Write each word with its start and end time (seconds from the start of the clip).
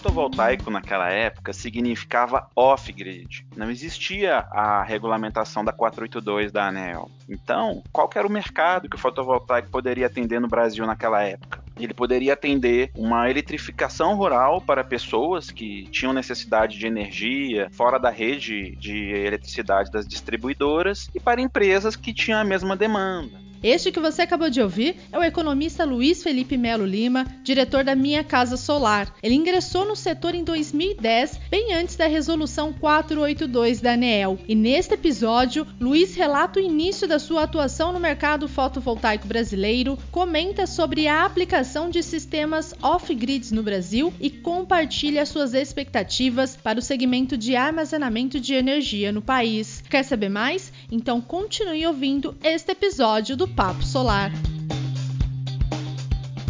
Fotovoltaico 0.00 0.70
naquela 0.70 1.10
época 1.10 1.52
significava 1.52 2.48
off-grid. 2.56 3.46
Não 3.54 3.70
existia 3.70 4.38
a 4.50 4.82
regulamentação 4.82 5.62
da 5.62 5.74
482 5.74 6.50
da 6.50 6.68
ANEL. 6.68 7.10
Então, 7.28 7.82
qual 7.92 8.08
era 8.14 8.26
o 8.26 8.32
mercado 8.32 8.88
que 8.88 8.96
o 8.96 8.98
fotovoltaico 8.98 9.68
poderia 9.68 10.06
atender 10.06 10.40
no 10.40 10.48
Brasil 10.48 10.86
naquela 10.86 11.22
época? 11.22 11.62
Ele 11.78 11.92
poderia 11.92 12.32
atender 12.32 12.90
uma 12.96 13.28
eletrificação 13.28 14.14
rural 14.14 14.62
para 14.62 14.82
pessoas 14.82 15.50
que 15.50 15.84
tinham 15.90 16.14
necessidade 16.14 16.78
de 16.78 16.86
energia 16.86 17.68
fora 17.70 17.98
da 17.98 18.08
rede 18.08 18.74
de 18.76 19.10
eletricidade 19.10 19.90
das 19.90 20.08
distribuidoras 20.08 21.10
e 21.14 21.20
para 21.20 21.42
empresas 21.42 21.94
que 21.94 22.14
tinham 22.14 22.40
a 22.40 22.44
mesma 22.44 22.74
demanda. 22.74 23.49
Este 23.62 23.92
que 23.92 24.00
você 24.00 24.22
acabou 24.22 24.48
de 24.48 24.62
ouvir 24.62 24.96
é 25.12 25.18
o 25.18 25.22
economista 25.22 25.84
Luiz 25.84 26.22
Felipe 26.22 26.56
Melo 26.56 26.86
Lima, 26.86 27.26
diretor 27.42 27.84
da 27.84 27.94
Minha 27.94 28.24
Casa 28.24 28.56
Solar. 28.56 29.14
Ele 29.22 29.34
ingressou 29.34 29.84
no 29.84 29.94
setor 29.94 30.34
em 30.34 30.42
2010, 30.42 31.38
bem 31.50 31.74
antes 31.74 31.94
da 31.94 32.06
resolução 32.06 32.72
482 32.72 33.82
da 33.82 33.92
ANEEL. 33.92 34.38
E 34.48 34.54
neste 34.54 34.94
episódio, 34.94 35.66
Luiz 35.78 36.14
relata 36.14 36.58
o 36.58 36.62
início 36.62 37.06
da 37.06 37.18
sua 37.18 37.42
atuação 37.42 37.92
no 37.92 38.00
mercado 38.00 38.48
fotovoltaico 38.48 39.28
brasileiro, 39.28 39.98
comenta 40.10 40.66
sobre 40.66 41.06
a 41.06 41.26
aplicação 41.26 41.90
de 41.90 42.02
sistemas 42.02 42.74
off-grids 42.82 43.52
no 43.52 43.62
Brasil 43.62 44.10
e 44.18 44.30
compartilha 44.30 45.26
suas 45.26 45.52
expectativas 45.52 46.56
para 46.56 46.78
o 46.78 46.82
segmento 46.82 47.36
de 47.36 47.54
armazenamento 47.54 48.40
de 48.40 48.54
energia 48.54 49.12
no 49.12 49.20
país. 49.20 49.84
Quer 49.90 50.02
saber 50.02 50.30
mais? 50.30 50.72
Então 50.90 51.20
continue 51.20 51.86
ouvindo 51.86 52.34
este 52.42 52.72
episódio 52.72 53.36
do 53.36 53.49
Papo 53.56 53.82
Solar. 53.82 54.30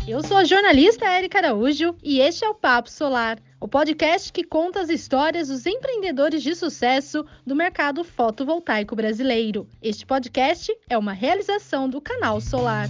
Eu 0.07 0.23
sou 0.23 0.37
a 0.37 0.45
jornalista 0.45 1.07
Érica 1.07 1.39
Araújo 1.39 1.95
e 2.03 2.21
este 2.21 2.45
é 2.45 2.49
o 2.49 2.55
Papo 2.55 2.91
Solar, 2.91 3.39
o 3.61 3.67
podcast 3.67 4.33
que 4.33 4.45
conta 4.45 4.81
as 4.81 4.89
histórias 4.89 5.49
dos 5.49 5.67
empreendedores 5.67 6.43
de 6.43 6.55
sucesso 6.55 7.25
do 7.47 7.57
mercado 7.57 8.05
fotovoltaico 8.05 8.95
brasileiro. 8.95 9.67
Este 9.83 10.05
podcast 10.05 10.73
é 10.89 10.99
uma 10.99 11.13
realização 11.13 11.89
do 11.89 12.01
canal 12.01 12.41
Solar. 12.41 12.89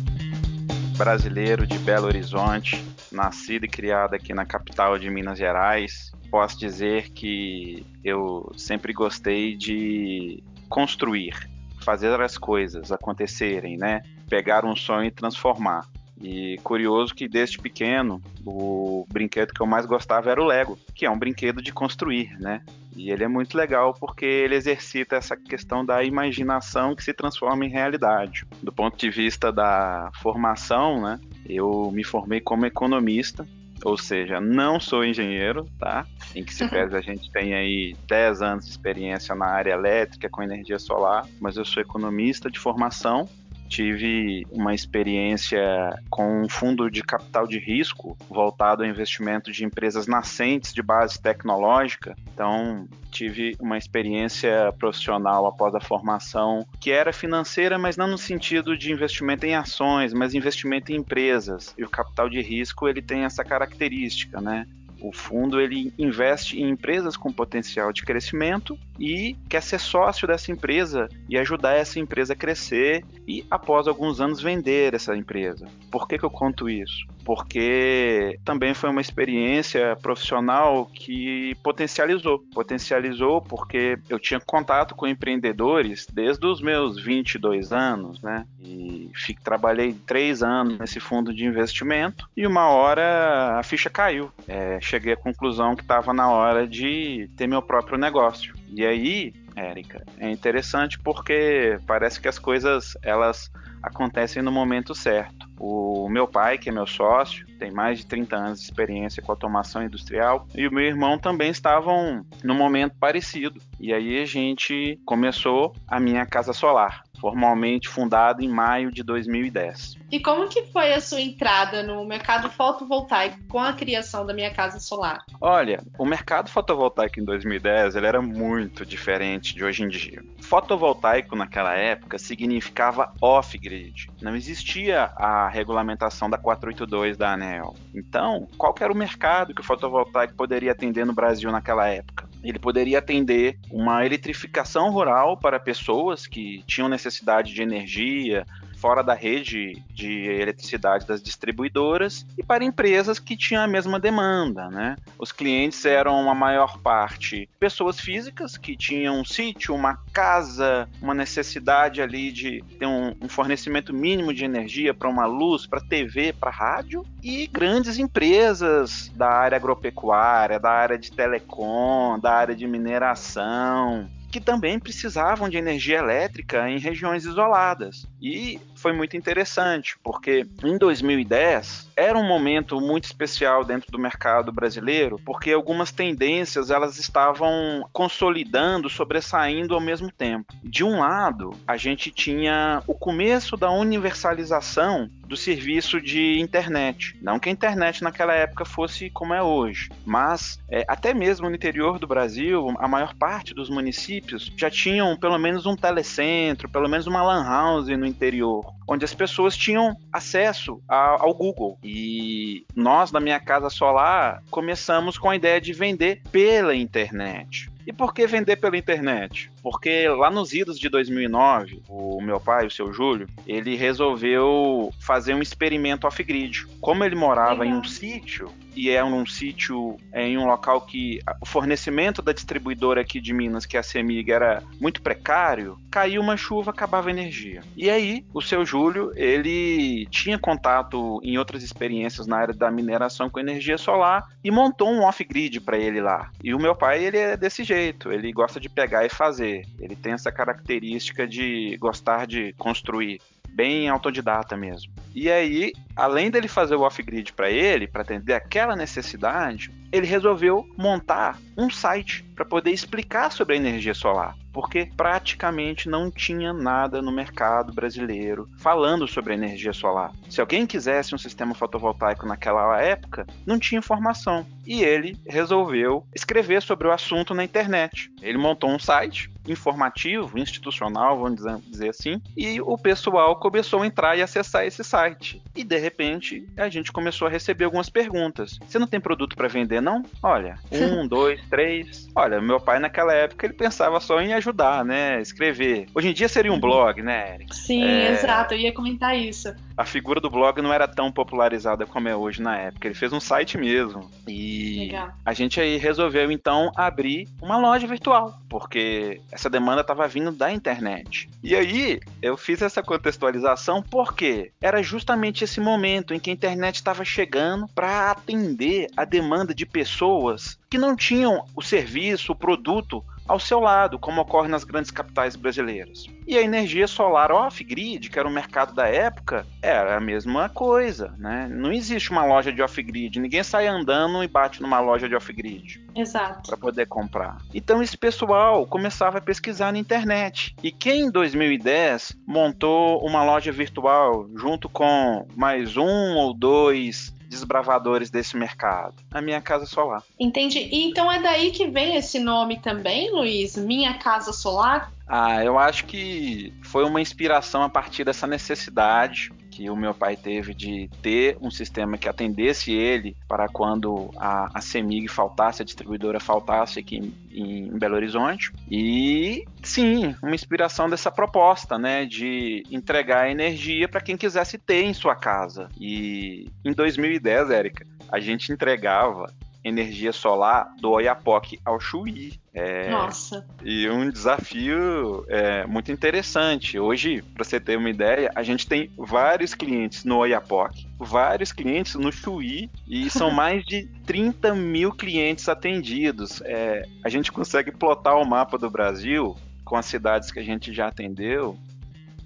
Brasileiro 0.96 1.66
de 1.66 1.78
Belo 1.78 2.06
Horizonte, 2.06 2.84
nascido 3.10 3.64
e 3.64 3.68
criado 3.68 4.14
aqui 4.14 4.34
na 4.34 4.44
capital 4.44 4.98
de 4.98 5.08
Minas 5.08 5.38
Gerais, 5.38 6.12
posso 6.30 6.58
dizer 6.58 7.10
que 7.10 7.86
eu 8.04 8.52
sempre 8.56 8.92
gostei 8.92 9.56
de 9.56 10.42
construir 10.68 11.48
fazer 11.80 12.20
as 12.20 12.36
coisas 12.38 12.92
acontecerem, 12.92 13.76
né? 13.76 14.02
Pegar 14.28 14.64
um 14.64 14.76
sonho 14.76 15.06
e 15.06 15.10
transformar. 15.10 15.86
E 16.22 16.58
curioso 16.62 17.14
que 17.14 17.26
desde 17.26 17.58
pequeno, 17.58 18.20
o 18.44 19.06
brinquedo 19.10 19.54
que 19.54 19.62
eu 19.62 19.66
mais 19.66 19.86
gostava 19.86 20.30
era 20.30 20.40
o 20.40 20.44
Lego, 20.44 20.78
que 20.94 21.06
é 21.06 21.10
um 21.10 21.18
brinquedo 21.18 21.62
de 21.62 21.72
construir, 21.72 22.36
né? 22.38 22.60
E 22.94 23.10
ele 23.10 23.24
é 23.24 23.28
muito 23.28 23.56
legal 23.56 23.94
porque 23.98 24.26
ele 24.26 24.54
exercita 24.54 25.16
essa 25.16 25.34
questão 25.34 25.84
da 25.84 26.04
imaginação 26.04 26.94
que 26.94 27.02
se 27.02 27.14
transforma 27.14 27.64
em 27.64 27.70
realidade. 27.70 28.44
Do 28.62 28.70
ponto 28.70 28.98
de 28.98 29.08
vista 29.08 29.50
da 29.50 30.10
formação, 30.20 31.00
né? 31.00 31.18
Eu 31.46 31.90
me 31.90 32.04
formei 32.04 32.40
como 32.40 32.66
economista 32.66 33.46
ou 33.84 33.96
seja, 33.96 34.40
não 34.40 34.78
sou 34.78 35.04
engenheiro, 35.04 35.66
tá? 35.78 36.06
Em 36.34 36.44
que 36.44 36.54
se 36.54 36.68
pese 36.68 36.96
a 36.96 37.00
gente 37.00 37.30
tem 37.30 37.54
aí 37.54 37.96
10 38.08 38.42
anos 38.42 38.64
de 38.64 38.70
experiência 38.70 39.34
na 39.34 39.46
área 39.46 39.72
elétrica 39.72 40.28
com 40.28 40.42
energia 40.42 40.78
solar, 40.78 41.26
mas 41.40 41.56
eu 41.56 41.64
sou 41.64 41.82
economista 41.82 42.50
de 42.50 42.58
formação 42.58 43.28
tive 43.70 44.44
uma 44.50 44.74
experiência 44.74 45.96
com 46.10 46.42
um 46.42 46.48
fundo 46.48 46.90
de 46.90 47.02
capital 47.02 47.46
de 47.46 47.58
risco 47.58 48.18
voltado 48.28 48.82
ao 48.82 48.88
investimento 48.88 49.52
de 49.52 49.64
empresas 49.64 50.08
nascentes 50.08 50.74
de 50.74 50.82
base 50.82 51.22
tecnológica. 51.22 52.16
Então, 52.34 52.88
tive 53.12 53.56
uma 53.60 53.78
experiência 53.78 54.72
profissional 54.78 55.46
após 55.46 55.74
a 55.74 55.80
formação 55.80 56.66
que 56.80 56.90
era 56.90 57.12
financeira, 57.12 57.78
mas 57.78 57.96
não 57.96 58.08
no 58.08 58.18
sentido 58.18 58.76
de 58.76 58.90
investimento 58.90 59.46
em 59.46 59.54
ações, 59.54 60.12
mas 60.12 60.34
investimento 60.34 60.92
em 60.92 60.96
empresas. 60.96 61.72
E 61.78 61.84
o 61.84 61.88
capital 61.88 62.28
de 62.28 62.40
risco 62.40 62.88
ele 62.88 63.00
tem 63.00 63.24
essa 63.24 63.44
característica, 63.44 64.40
né? 64.40 64.66
O 65.00 65.12
fundo 65.12 65.60
ele 65.60 65.92
investe 65.98 66.60
em 66.60 66.68
empresas 66.68 67.16
com 67.16 67.32
potencial 67.32 67.92
de 67.92 68.02
crescimento 68.02 68.78
e 68.98 69.36
quer 69.48 69.62
ser 69.62 69.80
sócio 69.80 70.26
dessa 70.26 70.52
empresa 70.52 71.08
e 71.28 71.38
ajudar 71.38 71.74
essa 71.74 71.98
empresa 71.98 72.34
a 72.34 72.36
crescer 72.36 73.04
e 73.26 73.44
após 73.50 73.88
alguns 73.88 74.20
anos 74.20 74.40
vender 74.40 74.94
essa 74.94 75.16
empresa. 75.16 75.66
Por 75.90 76.06
que, 76.06 76.18
que 76.18 76.24
eu 76.24 76.30
conto 76.30 76.68
isso? 76.68 77.06
Porque 77.30 78.40
também 78.44 78.74
foi 78.74 78.90
uma 78.90 79.00
experiência 79.00 79.94
profissional 80.02 80.84
que 80.86 81.54
potencializou. 81.62 82.40
Potencializou 82.52 83.40
porque 83.40 83.96
eu 84.08 84.18
tinha 84.18 84.40
contato 84.40 84.96
com 84.96 85.06
empreendedores 85.06 86.08
desde 86.12 86.44
os 86.44 86.60
meus 86.60 87.00
22 87.00 87.72
anos, 87.72 88.20
né? 88.20 88.44
E 88.60 89.12
fico, 89.14 89.40
trabalhei 89.44 89.92
três 89.92 90.42
anos 90.42 90.76
nesse 90.80 90.98
fundo 90.98 91.32
de 91.32 91.44
investimento 91.44 92.28
e 92.36 92.44
uma 92.44 92.68
hora 92.68 93.60
a 93.60 93.62
ficha 93.62 93.88
caiu. 93.88 94.32
É, 94.48 94.80
cheguei 94.80 95.12
à 95.12 95.16
conclusão 95.16 95.76
que 95.76 95.82
estava 95.82 96.12
na 96.12 96.28
hora 96.28 96.66
de 96.66 97.30
ter 97.36 97.46
meu 97.46 97.62
próprio 97.62 97.96
negócio. 97.96 98.59
E 98.72 98.86
aí, 98.86 99.32
Érica, 99.56 100.04
é 100.18 100.30
interessante 100.30 100.98
porque 100.98 101.78
parece 101.86 102.20
que 102.20 102.28
as 102.28 102.38
coisas 102.38 102.96
elas 103.02 103.50
acontecem 103.82 104.42
no 104.42 104.52
momento 104.52 104.94
certo. 104.94 105.48
O 105.58 106.08
meu 106.08 106.26
pai, 106.26 106.56
que 106.58 106.68
é 106.68 106.72
meu 106.72 106.86
sócio, 106.86 107.46
tem 107.58 107.70
mais 107.70 107.98
de 107.98 108.06
30 108.06 108.36
anos 108.36 108.60
de 108.60 108.64
experiência 108.64 109.22
com 109.22 109.32
automação 109.32 109.82
industrial, 109.82 110.46
e 110.54 110.66
o 110.66 110.72
meu 110.72 110.84
irmão 110.84 111.18
também 111.18 111.50
estavam 111.50 112.24
no 112.42 112.54
momento 112.54 112.94
parecido. 112.98 113.60
E 113.78 113.92
aí 113.92 114.20
a 114.20 114.24
gente 114.24 114.98
começou 115.04 115.74
a 115.86 115.98
minha 116.00 116.24
casa 116.24 116.52
solar, 116.52 117.02
formalmente 117.20 117.88
fundada 117.88 118.42
em 118.42 118.48
maio 118.48 118.90
de 118.90 119.02
2010. 119.02 120.00
E 120.10 120.18
como 120.18 120.48
que 120.48 120.64
foi 120.72 120.92
a 120.92 121.00
sua 121.00 121.20
entrada 121.20 121.82
no 121.82 122.04
mercado 122.04 122.50
fotovoltaico 122.50 123.38
com 123.48 123.60
a 123.60 123.72
criação 123.72 124.26
da 124.26 124.34
minha 124.34 124.52
casa 124.52 124.80
solar? 124.80 125.24
Olha, 125.40 125.84
o 125.96 126.04
mercado 126.04 126.50
fotovoltaico 126.50 127.20
em 127.20 127.24
2010 127.24 127.94
ele 127.94 128.06
era 128.06 128.20
muito 128.20 128.84
diferente 128.84 129.54
de 129.54 129.64
hoje 129.64 129.84
em 129.84 129.88
dia. 129.88 130.22
Fotovoltaico 130.40 131.36
naquela 131.36 131.74
época 131.74 132.18
significava 132.18 133.12
off-grid. 133.20 134.10
Não 134.20 134.34
existia 134.34 135.12
a 135.16 135.48
regulamentação 135.48 136.28
da 136.28 136.36
482 136.36 137.16
da 137.16 137.32
ANEL. 137.34 137.76
Então, 137.94 138.48
qual 138.58 138.74
era 138.80 138.92
o 138.92 138.96
mercado 138.96 139.54
que 139.54 139.60
o 139.60 139.64
fotovoltaico 139.64 140.34
poderia 140.34 140.72
atender 140.72 141.06
no 141.06 141.12
Brasil 141.12 141.52
naquela 141.52 141.86
época? 141.86 142.19
Ele 142.42 142.58
poderia 142.58 142.98
atender 142.98 143.58
uma 143.70 144.04
eletrificação 144.04 144.90
rural 144.90 145.36
para 145.36 145.60
pessoas 145.60 146.26
que 146.26 146.62
tinham 146.66 146.88
necessidade 146.88 147.52
de 147.52 147.62
energia, 147.62 148.46
fora 148.80 149.02
da 149.02 149.12
rede 149.12 149.82
de 149.90 150.26
eletricidade 150.26 151.06
das 151.06 151.22
distribuidoras 151.22 152.26
e 152.36 152.42
para 152.42 152.64
empresas 152.64 153.18
que 153.18 153.36
tinham 153.36 153.62
a 153.62 153.68
mesma 153.68 154.00
demanda, 154.00 154.68
né? 154.70 154.96
Os 155.18 155.30
clientes 155.30 155.84
eram 155.84 156.30
a 156.30 156.34
maior 156.34 156.78
parte 156.78 157.48
pessoas 157.58 158.00
físicas 158.00 158.56
que 158.56 158.74
tinham 158.74 159.20
um 159.20 159.24
sítio, 159.24 159.74
uma 159.74 159.98
casa, 160.12 160.88
uma 161.02 161.12
necessidade 161.14 162.00
ali 162.00 162.32
de 162.32 162.64
ter 162.78 162.86
um, 162.86 163.14
um 163.20 163.28
fornecimento 163.28 163.92
mínimo 163.92 164.32
de 164.32 164.44
energia 164.44 164.94
para 164.94 165.08
uma 165.08 165.26
luz, 165.26 165.66
para 165.66 165.80
TV, 165.80 166.32
para 166.32 166.50
rádio 166.50 167.04
e 167.22 167.46
grandes 167.46 167.98
empresas 167.98 169.10
da 169.14 169.28
área 169.28 169.56
agropecuária, 169.56 170.58
da 170.58 170.70
área 170.70 170.98
de 170.98 171.12
telecom, 171.12 172.18
da 172.18 172.32
área 172.32 172.56
de 172.56 172.66
mineração, 172.66 174.08
que 174.30 174.40
também 174.40 174.78
precisavam 174.78 175.48
de 175.48 175.56
energia 175.56 175.98
elétrica 175.98 176.68
em 176.70 176.78
regiões 176.78 177.24
isoladas. 177.24 178.06
E 178.20 178.60
foi 178.80 178.92
muito 178.92 179.16
interessante, 179.16 179.96
porque 180.02 180.46
em 180.64 180.78
2010 180.78 181.90
era 181.96 182.18
um 182.18 182.26
momento 182.26 182.80
muito 182.80 183.04
especial 183.04 183.64
dentro 183.64 183.92
do 183.92 183.98
mercado 183.98 184.50
brasileiro, 184.50 185.20
porque 185.24 185.52
algumas 185.52 185.92
tendências 185.92 186.70
elas 186.70 186.98
estavam 186.98 187.86
consolidando, 187.92 188.88
sobressaindo 188.88 189.74
ao 189.74 189.80
mesmo 189.80 190.10
tempo. 190.10 190.52
De 190.62 190.82
um 190.82 191.00
lado, 191.00 191.52
a 191.66 191.76
gente 191.76 192.10
tinha 192.10 192.82
o 192.86 192.94
começo 192.94 193.56
da 193.56 193.70
universalização 193.70 195.10
do 195.30 195.36
serviço 195.36 196.00
de 196.00 196.40
internet. 196.40 197.16
Não 197.22 197.38
que 197.38 197.48
a 197.48 197.52
internet 197.52 198.02
naquela 198.02 198.34
época 198.34 198.64
fosse 198.64 199.08
como 199.10 199.32
é 199.32 199.40
hoje, 199.40 199.88
mas 200.04 200.58
é, 200.68 200.84
até 200.88 201.14
mesmo 201.14 201.48
no 201.48 201.54
interior 201.54 202.00
do 202.00 202.06
Brasil, 202.06 202.74
a 202.78 202.88
maior 202.88 203.14
parte 203.14 203.54
dos 203.54 203.70
municípios 203.70 204.52
já 204.56 204.68
tinham 204.68 205.16
pelo 205.16 205.38
menos 205.38 205.66
um 205.66 205.76
telecentro, 205.76 206.68
pelo 206.68 206.88
menos 206.88 207.06
uma 207.06 207.22
lan 207.22 207.44
house 207.44 207.86
no 207.86 208.04
interior, 208.04 208.69
onde 208.86 209.04
as 209.04 209.14
pessoas 209.14 209.56
tinham 209.56 209.96
acesso 210.12 210.82
a, 210.88 211.22
ao 211.22 211.34
Google. 211.34 211.78
E 211.82 212.64
nós, 212.74 213.12
na 213.12 213.20
minha 213.20 213.40
casa 213.40 213.70
solar, 213.70 214.42
começamos 214.50 215.18
com 215.18 215.30
a 215.30 215.36
ideia 215.36 215.60
de 215.60 215.72
vender 215.72 216.22
pela 216.30 216.74
internet. 216.74 217.70
E 217.86 217.92
por 217.92 218.14
que 218.14 218.26
vender 218.26 218.56
pela 218.56 218.76
internet? 218.76 219.50
Porque 219.62 220.08
lá 220.08 220.30
nos 220.30 220.52
idos 220.52 220.78
de 220.78 220.88
2009, 220.88 221.82
o 221.88 222.20
meu 222.20 222.40
pai, 222.40 222.66
o 222.66 222.70
seu 222.70 222.92
Júlio, 222.92 223.28
ele 223.46 223.76
resolveu 223.76 224.92
fazer 225.00 225.34
um 225.34 225.42
experimento 225.42 226.06
off-grid. 226.06 226.66
Como 226.80 227.04
ele 227.04 227.14
morava 227.14 227.62
Legal. 227.62 227.66
em 227.66 227.80
um 227.80 227.84
sítio, 227.84 228.50
e 228.74 228.90
é 228.90 229.04
um 229.04 229.26
sítio 229.26 229.96
é, 230.12 230.26
em 230.26 230.38
um 230.38 230.46
local 230.46 230.80
que 230.82 231.20
o 231.40 231.46
fornecimento 231.46 232.22
da 232.22 232.32
distribuidora 232.32 233.00
aqui 233.00 233.20
de 233.20 233.32
Minas, 233.32 233.66
que 233.66 233.76
é 233.76 233.80
a 233.80 233.82
Semig, 233.82 234.30
era 234.30 234.62
muito 234.80 235.02
precário, 235.02 235.78
caiu 235.90 236.22
uma 236.22 236.36
chuva, 236.36 236.70
acabava 236.70 237.08
a 237.08 237.10
energia. 237.10 237.62
E 237.76 237.90
aí, 237.90 238.24
o 238.32 238.40
seu 238.40 238.64
Júlio, 238.64 239.12
ele 239.16 240.06
tinha 240.06 240.38
contato 240.38 241.20
em 241.22 241.36
outras 241.38 241.62
experiências 241.62 242.26
na 242.26 242.38
área 242.38 242.54
da 242.54 242.70
mineração 242.70 243.28
com 243.28 243.40
energia 243.40 243.76
solar 243.76 244.28
e 244.42 244.50
montou 244.50 244.88
um 244.88 245.02
off-grid 245.02 245.60
para 245.60 245.78
ele 245.78 246.00
lá. 246.00 246.30
E 246.42 246.54
o 246.54 246.58
meu 246.58 246.74
pai, 246.74 247.04
ele 247.04 247.18
é 247.18 247.36
desse 247.36 247.64
jeito, 247.70 248.12
ele 248.12 248.32
gosta 248.32 248.58
de 248.58 248.68
pegar 248.68 249.06
e 249.06 249.08
fazer. 249.08 249.64
Ele 249.78 249.94
tem 249.94 250.12
essa 250.12 250.32
característica 250.32 251.26
de 251.26 251.76
gostar 251.78 252.26
de 252.26 252.52
construir 252.54 253.20
bem 253.54 253.88
autodidata 253.88 254.56
mesmo. 254.56 254.92
E 255.14 255.30
aí, 255.30 255.72
além 255.96 256.30
dele 256.30 256.48
fazer 256.48 256.76
o 256.76 256.82
off-grid 256.82 257.32
para 257.32 257.50
ele, 257.50 257.86
para 257.86 258.02
atender 258.02 258.34
aquela 258.34 258.76
necessidade, 258.76 259.70
ele 259.92 260.06
resolveu 260.06 260.68
montar 260.76 261.38
um 261.56 261.68
site 261.68 262.24
para 262.34 262.44
poder 262.44 262.70
explicar 262.70 263.30
sobre 263.32 263.54
a 263.54 263.56
energia 263.56 263.92
solar, 263.92 264.36
porque 264.52 264.88
praticamente 264.96 265.88
não 265.88 266.10
tinha 266.10 266.52
nada 266.52 267.02
no 267.02 267.10
mercado 267.10 267.72
brasileiro 267.72 268.48
falando 268.56 269.06
sobre 269.08 269.32
a 269.32 269.36
energia 269.36 269.72
solar. 269.72 270.12
Se 270.28 270.40
alguém 270.40 270.64
quisesse 270.64 271.14
um 271.14 271.18
sistema 271.18 271.54
fotovoltaico 271.54 272.24
naquela 272.24 272.80
época, 272.80 273.26
não 273.44 273.58
tinha 273.58 273.80
informação. 273.80 274.46
E 274.64 274.82
ele 274.84 275.18
resolveu 275.26 276.06
escrever 276.14 276.62
sobre 276.62 276.86
o 276.86 276.92
assunto 276.92 277.34
na 277.34 277.42
internet. 277.42 278.10
Ele 278.22 278.38
montou 278.38 278.70
um 278.70 278.78
site 278.78 279.28
informativo, 279.46 280.38
institucional, 280.38 281.18
vamos 281.18 281.40
dizer 281.70 281.88
assim, 281.88 282.20
e 282.36 282.60
o 282.60 282.76
pessoal 282.76 283.36
começou 283.36 283.82
a 283.82 283.86
entrar 283.86 284.16
e 284.16 284.22
acessar 284.22 284.64
esse 284.64 284.84
site. 284.84 285.42
E 285.54 285.64
de 285.64 285.78
repente 285.78 286.46
a 286.56 286.68
gente 286.68 286.92
começou 286.92 287.26
a 287.26 287.30
receber 287.30 287.64
algumas 287.64 287.88
perguntas. 287.88 288.58
Você 288.66 288.78
não 288.78 288.86
tem 288.86 289.00
produto 289.00 289.36
para 289.36 289.48
vender, 289.48 289.80
não? 289.80 290.04
Olha, 290.22 290.58
um, 290.70 291.06
dois, 291.08 291.40
três. 291.48 292.08
Olha, 292.14 292.40
meu 292.40 292.60
pai 292.60 292.78
naquela 292.78 293.12
época 293.12 293.46
ele 293.46 293.54
pensava 293.54 294.00
só 294.00 294.20
em 294.20 294.32
ajudar, 294.34 294.84
né? 294.84 295.20
Escrever. 295.20 295.86
Hoje 295.94 296.08
em 296.08 296.12
dia 296.12 296.28
seria 296.28 296.50
um 296.50 296.54
uhum. 296.54 296.60
blog, 296.60 297.02
né, 297.02 297.34
Eric? 297.34 297.54
Sim, 297.54 297.84
é... 297.84 298.12
exato. 298.12 298.54
Eu 298.54 298.60
ia 298.60 298.72
comentar 298.72 299.16
isso. 299.16 299.52
A 299.76 299.84
figura 299.84 300.20
do 300.20 300.28
blog 300.28 300.60
não 300.60 300.72
era 300.72 300.86
tão 300.86 301.10
popularizada 301.10 301.86
como 301.86 302.06
é 302.06 302.14
hoje 302.14 302.42
na 302.42 302.56
época. 302.56 302.86
Ele 302.86 302.94
fez 302.94 303.12
um 303.12 303.20
site 303.20 303.56
mesmo. 303.56 304.10
E 304.28 304.86
Legal. 304.86 305.12
a 305.24 305.32
gente 305.32 305.60
aí 305.60 305.78
resolveu 305.78 306.30
então 306.30 306.70
abrir 306.76 307.26
uma 307.40 307.56
loja 307.56 307.86
virtual, 307.86 308.38
porque 308.48 309.20
essa 309.32 309.48
demanda 309.48 309.80
estava 309.80 310.06
vindo 310.06 310.32
da 310.32 310.52
internet. 310.52 311.30
E 311.42 311.56
aí 311.56 311.98
eu 312.20 312.36
fiz 312.36 312.60
essa 312.60 312.82
contextualização 312.82 313.82
porque 313.82 314.52
era 314.60 314.82
justamente 314.82 315.39
esse 315.44 315.60
momento 315.60 316.14
em 316.14 316.20
que 316.20 316.30
a 316.30 316.32
internet 316.32 316.76
estava 316.76 317.04
chegando 317.04 317.66
para 317.68 318.10
atender 318.10 318.88
a 318.96 319.04
demanda 319.04 319.54
de 319.54 319.66
pessoas 319.66 320.59
que 320.70 320.78
não 320.78 320.94
tinham 320.94 321.44
o 321.56 321.60
serviço, 321.60 322.30
o 322.30 322.36
produto 322.36 323.04
ao 323.26 323.40
seu 323.40 323.60
lado, 323.60 323.98
como 323.98 324.20
ocorre 324.20 324.48
nas 324.48 324.64
grandes 324.64 324.90
capitais 324.90 325.34
brasileiras. 325.34 326.06
E 326.26 326.36
a 326.38 326.42
energia 326.42 326.86
solar 326.86 327.30
off-grid, 327.30 328.08
que 328.08 328.18
era 328.18 328.26
o 328.26 328.30
mercado 328.30 328.72
da 328.74 328.86
época, 328.86 329.46
era 329.60 329.96
a 329.96 330.00
mesma 330.00 330.48
coisa, 330.48 331.14
né? 331.18 331.48
Não 331.50 331.72
existe 331.72 332.10
uma 332.10 332.24
loja 332.24 332.52
de 332.52 332.62
off-grid, 332.62 333.20
ninguém 333.20 333.42
sai 333.42 333.66
andando 333.66 334.22
e 334.22 334.28
bate 334.28 334.62
numa 334.62 334.80
loja 334.80 335.08
de 335.08 335.14
off-grid. 335.14 335.80
Exato. 335.94 336.48
Para 336.48 336.56
poder 336.56 336.86
comprar. 336.86 337.38
Então 337.52 337.82
esse 337.82 337.96
pessoal 337.96 338.66
começava 338.66 339.18
a 339.18 339.20
pesquisar 339.20 339.72
na 339.72 339.78
internet. 339.78 340.54
E 340.62 340.70
quem 340.70 341.02
em 341.02 341.10
2010 341.10 342.16
montou 342.26 343.04
uma 343.04 343.24
loja 343.24 343.50
virtual 343.50 344.28
junto 344.36 344.68
com 344.68 345.26
mais 345.36 345.76
um 345.76 346.16
ou 346.16 346.34
dois 346.34 347.12
desbravadores 347.40 348.10
desse 348.10 348.36
mercado? 348.36 348.94
A 349.10 349.20
minha 349.20 349.40
casa 349.40 349.66
solar. 349.66 350.02
Entendi. 350.18 350.58
E 350.70 350.88
então 350.88 351.10
é 351.10 351.20
daí 351.20 351.50
que 351.50 351.66
vem 351.66 351.96
esse 351.96 352.18
nome 352.18 352.58
também, 352.58 353.10
Luiz? 353.10 353.56
Minha 353.56 353.94
casa 353.94 354.32
solar? 354.32 354.92
Ah, 355.12 355.44
eu 355.44 355.58
acho 355.58 355.86
que 355.86 356.54
foi 356.62 356.84
uma 356.84 357.00
inspiração 357.00 357.64
a 357.64 357.68
partir 357.68 358.04
dessa 358.04 358.28
necessidade 358.28 359.32
que 359.50 359.68
o 359.68 359.74
meu 359.74 359.92
pai 359.92 360.16
teve 360.16 360.54
de 360.54 360.88
ter 361.02 361.36
um 361.40 361.50
sistema 361.50 361.98
que 361.98 362.08
atendesse 362.08 362.72
ele 362.72 363.16
para 363.26 363.48
quando 363.48 364.08
a, 364.16 364.56
a 364.56 364.60
CEMIG 364.60 365.08
faltasse, 365.08 365.62
a 365.62 365.64
distribuidora 365.64 366.20
faltasse 366.20 366.78
aqui 366.78 366.98
em, 366.98 367.12
em 367.32 367.76
Belo 367.76 367.96
Horizonte. 367.96 368.52
E 368.70 369.44
sim, 369.64 370.14
uma 370.22 370.36
inspiração 370.36 370.88
dessa 370.88 371.10
proposta, 371.10 371.76
né, 371.76 372.06
de 372.06 372.62
entregar 372.70 373.28
energia 373.28 373.88
para 373.88 374.00
quem 374.00 374.16
quisesse 374.16 374.58
ter 374.58 374.84
em 374.84 374.94
sua 374.94 375.16
casa. 375.16 375.68
E 375.76 376.48
em 376.64 376.72
2010, 376.72 377.50
Érica, 377.50 377.84
a 378.12 378.20
gente 378.20 378.52
entregava 378.52 379.26
energia 379.62 380.12
solar 380.12 380.74
do 380.80 380.90
Oiapoque 380.90 381.60
ao 381.64 381.78
Chuí. 381.78 382.40
É, 382.52 382.90
Nossa. 382.90 383.46
E 383.62 383.88
um 383.88 384.10
desafio 384.10 385.24
é, 385.28 385.66
muito 385.66 385.92
interessante. 385.92 386.78
Hoje, 386.78 387.22
para 387.22 387.44
você 387.44 387.60
ter 387.60 387.76
uma 387.76 387.90
ideia, 387.90 388.30
a 388.34 388.42
gente 388.42 388.66
tem 388.66 388.90
vários 388.96 389.54
clientes 389.54 390.04
no 390.04 390.18
Oiapoque, 390.18 390.88
vários 390.98 391.52
clientes 391.52 391.94
no 391.94 392.10
Chuí 392.10 392.70
e 392.88 393.08
são 393.10 393.30
mais 393.30 393.64
de 393.64 393.86
30 394.06 394.54
mil 394.54 394.92
clientes 394.92 395.48
atendidos. 395.48 396.42
É, 396.44 396.84
a 397.04 397.08
gente 397.08 397.30
consegue 397.30 397.70
plotar 397.70 398.16
o 398.16 398.24
mapa 398.24 398.58
do 398.58 398.70
Brasil 398.70 399.36
com 399.64 399.76
as 399.76 399.86
cidades 399.86 400.32
que 400.32 400.40
a 400.40 400.44
gente 400.44 400.72
já 400.72 400.88
atendeu 400.88 401.56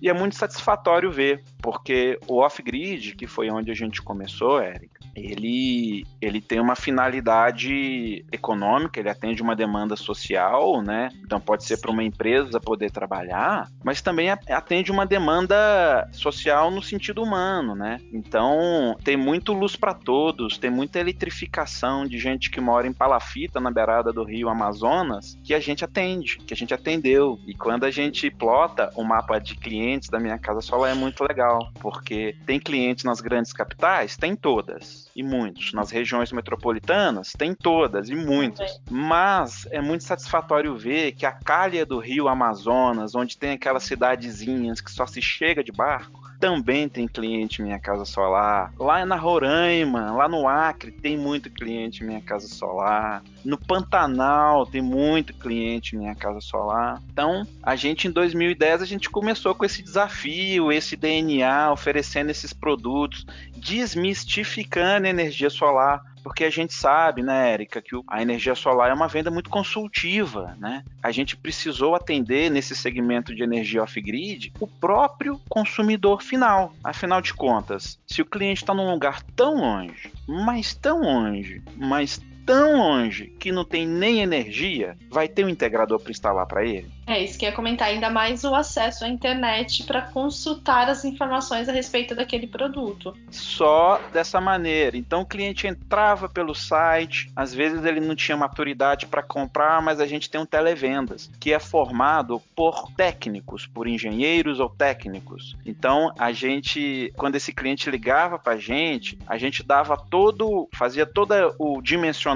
e 0.04 0.08
é 0.10 0.12
muito 0.12 0.36
satisfatório 0.36 1.10
ver, 1.10 1.42
porque 1.62 2.18
o 2.28 2.36
off-grid, 2.36 3.16
que 3.16 3.26
foi 3.26 3.48
onde 3.48 3.70
a 3.70 3.74
gente 3.74 4.02
começou, 4.02 4.62
Eric, 4.62 4.90
ele, 5.14 6.06
ele 6.20 6.40
tem 6.40 6.60
uma 6.60 6.74
finalidade 6.74 8.24
econômica, 8.32 8.98
ele 8.98 9.08
atende 9.08 9.42
uma 9.42 9.54
demanda 9.54 9.96
social, 9.96 10.82
né? 10.82 11.08
Então 11.24 11.40
pode 11.40 11.64
ser 11.64 11.78
para 11.78 11.90
uma 11.90 12.02
empresa 12.02 12.60
poder 12.60 12.90
trabalhar, 12.90 13.68
mas 13.82 14.02
também 14.02 14.30
atende 14.30 14.90
uma 14.90 15.06
demanda 15.06 16.08
social 16.12 16.70
no 16.70 16.82
sentido 16.82 17.22
humano, 17.22 17.74
né? 17.74 17.98
Então 18.12 18.96
tem 19.04 19.16
muito 19.16 19.52
luz 19.52 19.76
para 19.76 19.94
todos, 19.94 20.58
tem 20.58 20.70
muita 20.70 20.98
eletrificação 20.98 22.06
de 22.06 22.18
gente 22.18 22.50
que 22.50 22.60
mora 22.60 22.86
em 22.86 22.92
Palafita, 22.92 23.60
na 23.60 23.70
beirada 23.70 24.12
do 24.12 24.24
Rio 24.24 24.48
Amazonas, 24.48 25.38
que 25.44 25.54
a 25.54 25.60
gente 25.60 25.84
atende, 25.84 26.38
que 26.38 26.54
a 26.54 26.56
gente 26.56 26.74
atendeu. 26.74 27.38
E 27.46 27.54
quando 27.54 27.84
a 27.84 27.90
gente 27.90 28.30
plota 28.30 28.90
o 28.94 29.02
um 29.02 29.04
mapa 29.04 29.38
de 29.38 29.54
clientes 29.54 30.08
da 30.08 30.18
minha 30.18 30.38
casa 30.38 30.60
solar 30.60 30.90
é 30.90 30.94
muito 30.94 31.24
legal, 31.24 31.70
porque 31.80 32.36
tem 32.46 32.58
clientes 32.58 33.04
nas 33.04 33.20
grandes 33.20 33.52
capitais, 33.52 34.16
tem 34.16 34.34
todas 34.34 35.03
e 35.14 35.22
muitos. 35.22 35.72
Nas 35.72 35.90
regiões 35.90 36.32
metropolitanas, 36.32 37.32
tem 37.32 37.54
todas 37.54 38.08
e 38.08 38.14
muitos. 38.14 38.80
Mas 38.90 39.66
é 39.70 39.80
muito 39.80 40.04
satisfatório 40.04 40.76
ver 40.76 41.12
que 41.12 41.24
a 41.24 41.32
calha 41.32 41.86
do 41.86 41.98
rio 41.98 42.28
Amazonas, 42.28 43.14
onde 43.14 43.38
tem 43.38 43.52
aquelas 43.52 43.84
cidadezinhas 43.84 44.80
que 44.80 44.90
só 44.90 45.06
se 45.06 45.22
chega 45.22 45.62
de 45.62 45.72
barco, 45.72 46.23
também 46.38 46.88
tem 46.88 47.06
cliente 47.06 47.62
Minha 47.62 47.78
Casa 47.78 48.04
Solar. 48.04 48.72
Lá 48.78 49.04
na 49.04 49.16
Roraima, 49.16 50.12
lá 50.12 50.28
no 50.28 50.46
Acre, 50.46 50.90
tem 50.90 51.16
muito 51.16 51.50
cliente 51.50 52.04
Minha 52.04 52.20
Casa 52.20 52.48
Solar. 52.48 53.22
No 53.44 53.58
Pantanal 53.58 54.66
tem 54.66 54.82
muito 54.82 55.34
cliente 55.34 55.96
Minha 55.96 56.14
Casa 56.14 56.40
Solar. 56.40 57.02
Então, 57.12 57.46
a 57.62 57.76
gente 57.76 58.08
em 58.08 58.10
2010 58.10 58.82
a 58.82 58.86
gente 58.86 59.10
começou 59.10 59.54
com 59.54 59.64
esse 59.64 59.82
desafio, 59.82 60.72
esse 60.72 60.96
DNA, 60.96 61.72
oferecendo 61.72 62.30
esses 62.30 62.52
produtos, 62.52 63.26
desmistificando 63.56 65.06
energia 65.06 65.50
solar 65.50 66.13
porque 66.24 66.42
a 66.42 66.50
gente 66.50 66.72
sabe, 66.72 67.22
né, 67.22 67.52
Érica, 67.52 67.82
que 67.82 67.94
a 68.08 68.22
energia 68.22 68.54
solar 68.54 68.90
é 68.90 68.94
uma 68.94 69.06
venda 69.06 69.30
muito 69.30 69.50
consultiva, 69.50 70.56
né? 70.58 70.82
A 71.02 71.12
gente 71.12 71.36
precisou 71.36 71.94
atender 71.94 72.50
nesse 72.50 72.74
segmento 72.74 73.34
de 73.34 73.42
energia 73.42 73.82
off-grid 73.82 74.50
o 74.58 74.66
próprio 74.66 75.38
consumidor 75.50 76.22
final. 76.22 76.72
Afinal 76.82 77.20
de 77.20 77.34
contas, 77.34 78.00
se 78.06 78.22
o 78.22 78.26
cliente 78.26 78.62
está 78.62 78.72
num 78.72 78.90
lugar 78.90 79.22
tão 79.36 79.56
longe, 79.56 80.10
mas 80.26 80.74
tão 80.74 81.02
longe, 81.02 81.62
mas 81.76 82.18
tão 82.44 82.76
longe 82.76 83.26
que 83.38 83.52
não 83.52 83.64
tem 83.64 83.86
nem 83.86 84.20
energia, 84.20 84.96
vai 85.10 85.28
ter 85.28 85.44
um 85.44 85.48
integrador 85.48 86.00
para 86.00 86.10
instalar 86.10 86.46
para 86.46 86.64
ele? 86.64 86.90
É 87.06 87.22
isso 87.22 87.38
que 87.38 87.44
ia 87.44 87.52
comentar, 87.52 87.88
ainda 87.88 88.08
mais 88.08 88.44
o 88.44 88.54
acesso 88.54 89.04
à 89.04 89.08
internet 89.08 89.84
para 89.84 90.00
consultar 90.00 90.88
as 90.88 91.04
informações 91.04 91.68
a 91.68 91.72
respeito 91.72 92.14
daquele 92.14 92.46
produto. 92.46 93.14
Só 93.30 94.00
dessa 94.12 94.40
maneira. 94.40 94.96
Então 94.96 95.20
o 95.20 95.26
cliente 95.26 95.66
entrava 95.66 96.28
pelo 96.28 96.54
site, 96.54 97.30
às 97.36 97.52
vezes 97.52 97.84
ele 97.84 98.00
não 98.00 98.16
tinha 98.16 98.36
maturidade 98.36 99.06
para 99.06 99.22
comprar, 99.22 99.82
mas 99.82 100.00
a 100.00 100.06
gente 100.06 100.30
tem 100.30 100.40
um 100.40 100.46
televendas 100.46 101.30
que 101.38 101.52
é 101.52 101.58
formado 101.58 102.40
por 102.56 102.90
técnicos, 102.96 103.66
por 103.66 103.86
engenheiros 103.86 104.58
ou 104.58 104.70
técnicos. 104.70 105.56
Então 105.66 106.12
a 106.18 106.32
gente, 106.32 107.12
quando 107.16 107.36
esse 107.36 107.52
cliente 107.52 107.90
ligava 107.90 108.38
para 108.38 108.54
a 108.54 108.58
gente, 108.58 109.18
a 109.26 109.36
gente 109.36 109.62
dava 109.62 109.96
todo, 109.96 110.68
fazia 110.72 111.04
todo 111.04 111.34
o 111.58 111.82
dimensionamento, 111.82 112.33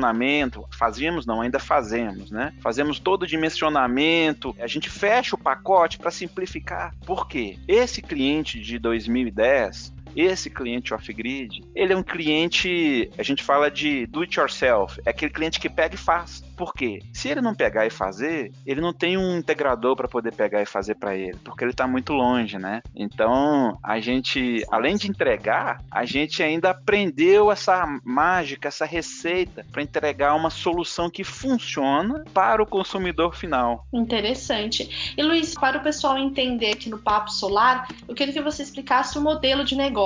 fazíamos 0.71 1.27
não, 1.27 1.41
ainda 1.41 1.59
fazemos, 1.59 2.31
né? 2.31 2.53
Fazemos 2.61 2.99
todo 2.99 3.23
o 3.23 3.27
dimensionamento 3.27 4.55
a 4.61 4.67
gente 4.67 4.91
fecha 4.91 5.35
o 5.35 5.39
pacote 5.39 5.99
para 5.99 6.11
simplificar. 6.11 6.95
Por 7.05 7.27
quê? 7.29 7.59
Esse 7.67 8.03
cliente 8.03 8.61
de 8.61 8.79
2010 8.79 9.95
esse 10.17 10.51
cliente 10.51 10.95
off-grid, 10.95 11.63
ele 11.75 11.93
é 11.93 11.97
um 11.97 12.03
cliente, 12.03 13.11
a 13.19 13.23
gente 13.23 13.43
fala 13.43 13.71
de 13.71 14.07
do 14.07 14.21
it 14.21 14.39
yourself, 14.39 15.01
é 15.05 15.11
aquele 15.11 15.33
cliente 15.33 15.61
que 15.61 15.69
pega 15.69 15.95
e 15.95 15.99
faz. 15.99 16.43
Por 16.57 16.75
quê? 16.75 17.01
Se 17.13 17.29
ele 17.29 17.41
não 17.41 17.55
pegar 17.55 17.87
e 17.87 17.91
fazer, 17.91 18.53
ele 18.67 18.81
não 18.81 18.93
tem 18.93 19.17
um 19.17 19.39
integrador 19.39 19.95
para 19.95 20.09
poder 20.09 20.35
pegar 20.35 20.61
e 20.61 20.67
fazer 20.67 20.97
para 20.97 21.17
ele, 21.17 21.39
porque 21.45 21.63
ele 21.63 21.71
está 21.71 21.87
muito 21.87 22.13
longe, 22.13 22.59
né? 22.59 22.83
Então, 22.97 23.79
a 23.83 24.01
gente, 24.01 24.65
além 24.71 24.97
de 24.97 25.09
entregar, 25.09 25.81
a 25.91 26.05
gente 26.05 26.43
ainda 26.43 26.71
aprendeu 26.71 27.53
essa 27.53 27.87
mágica, 28.05 28.67
essa 28.67 28.85
receita 28.85 29.65
para 29.71 29.83
entregar 29.83 30.35
uma 30.35 30.51
solução 30.51 31.09
que 31.09 31.23
funciona 31.23 32.25
para 32.35 32.61
o 32.61 32.67
consumidor 32.67 33.37
final. 33.37 33.87
Interessante. 33.93 35.15
E 35.17 35.23
Luiz, 35.23 35.55
para 35.55 35.79
o 35.79 35.83
pessoal 35.83 36.19
entender 36.19 36.73
aqui 36.73 36.91
no 36.91 36.99
Papo 36.99 37.31
Solar, 37.31 37.87
eu 38.09 38.15
queria 38.15 38.35
que 38.35 38.43
você 38.43 38.63
explicasse 38.65 39.17
o 39.17 39.23
modelo 39.23 39.65
de 39.65 39.77
negócio. 39.77 39.98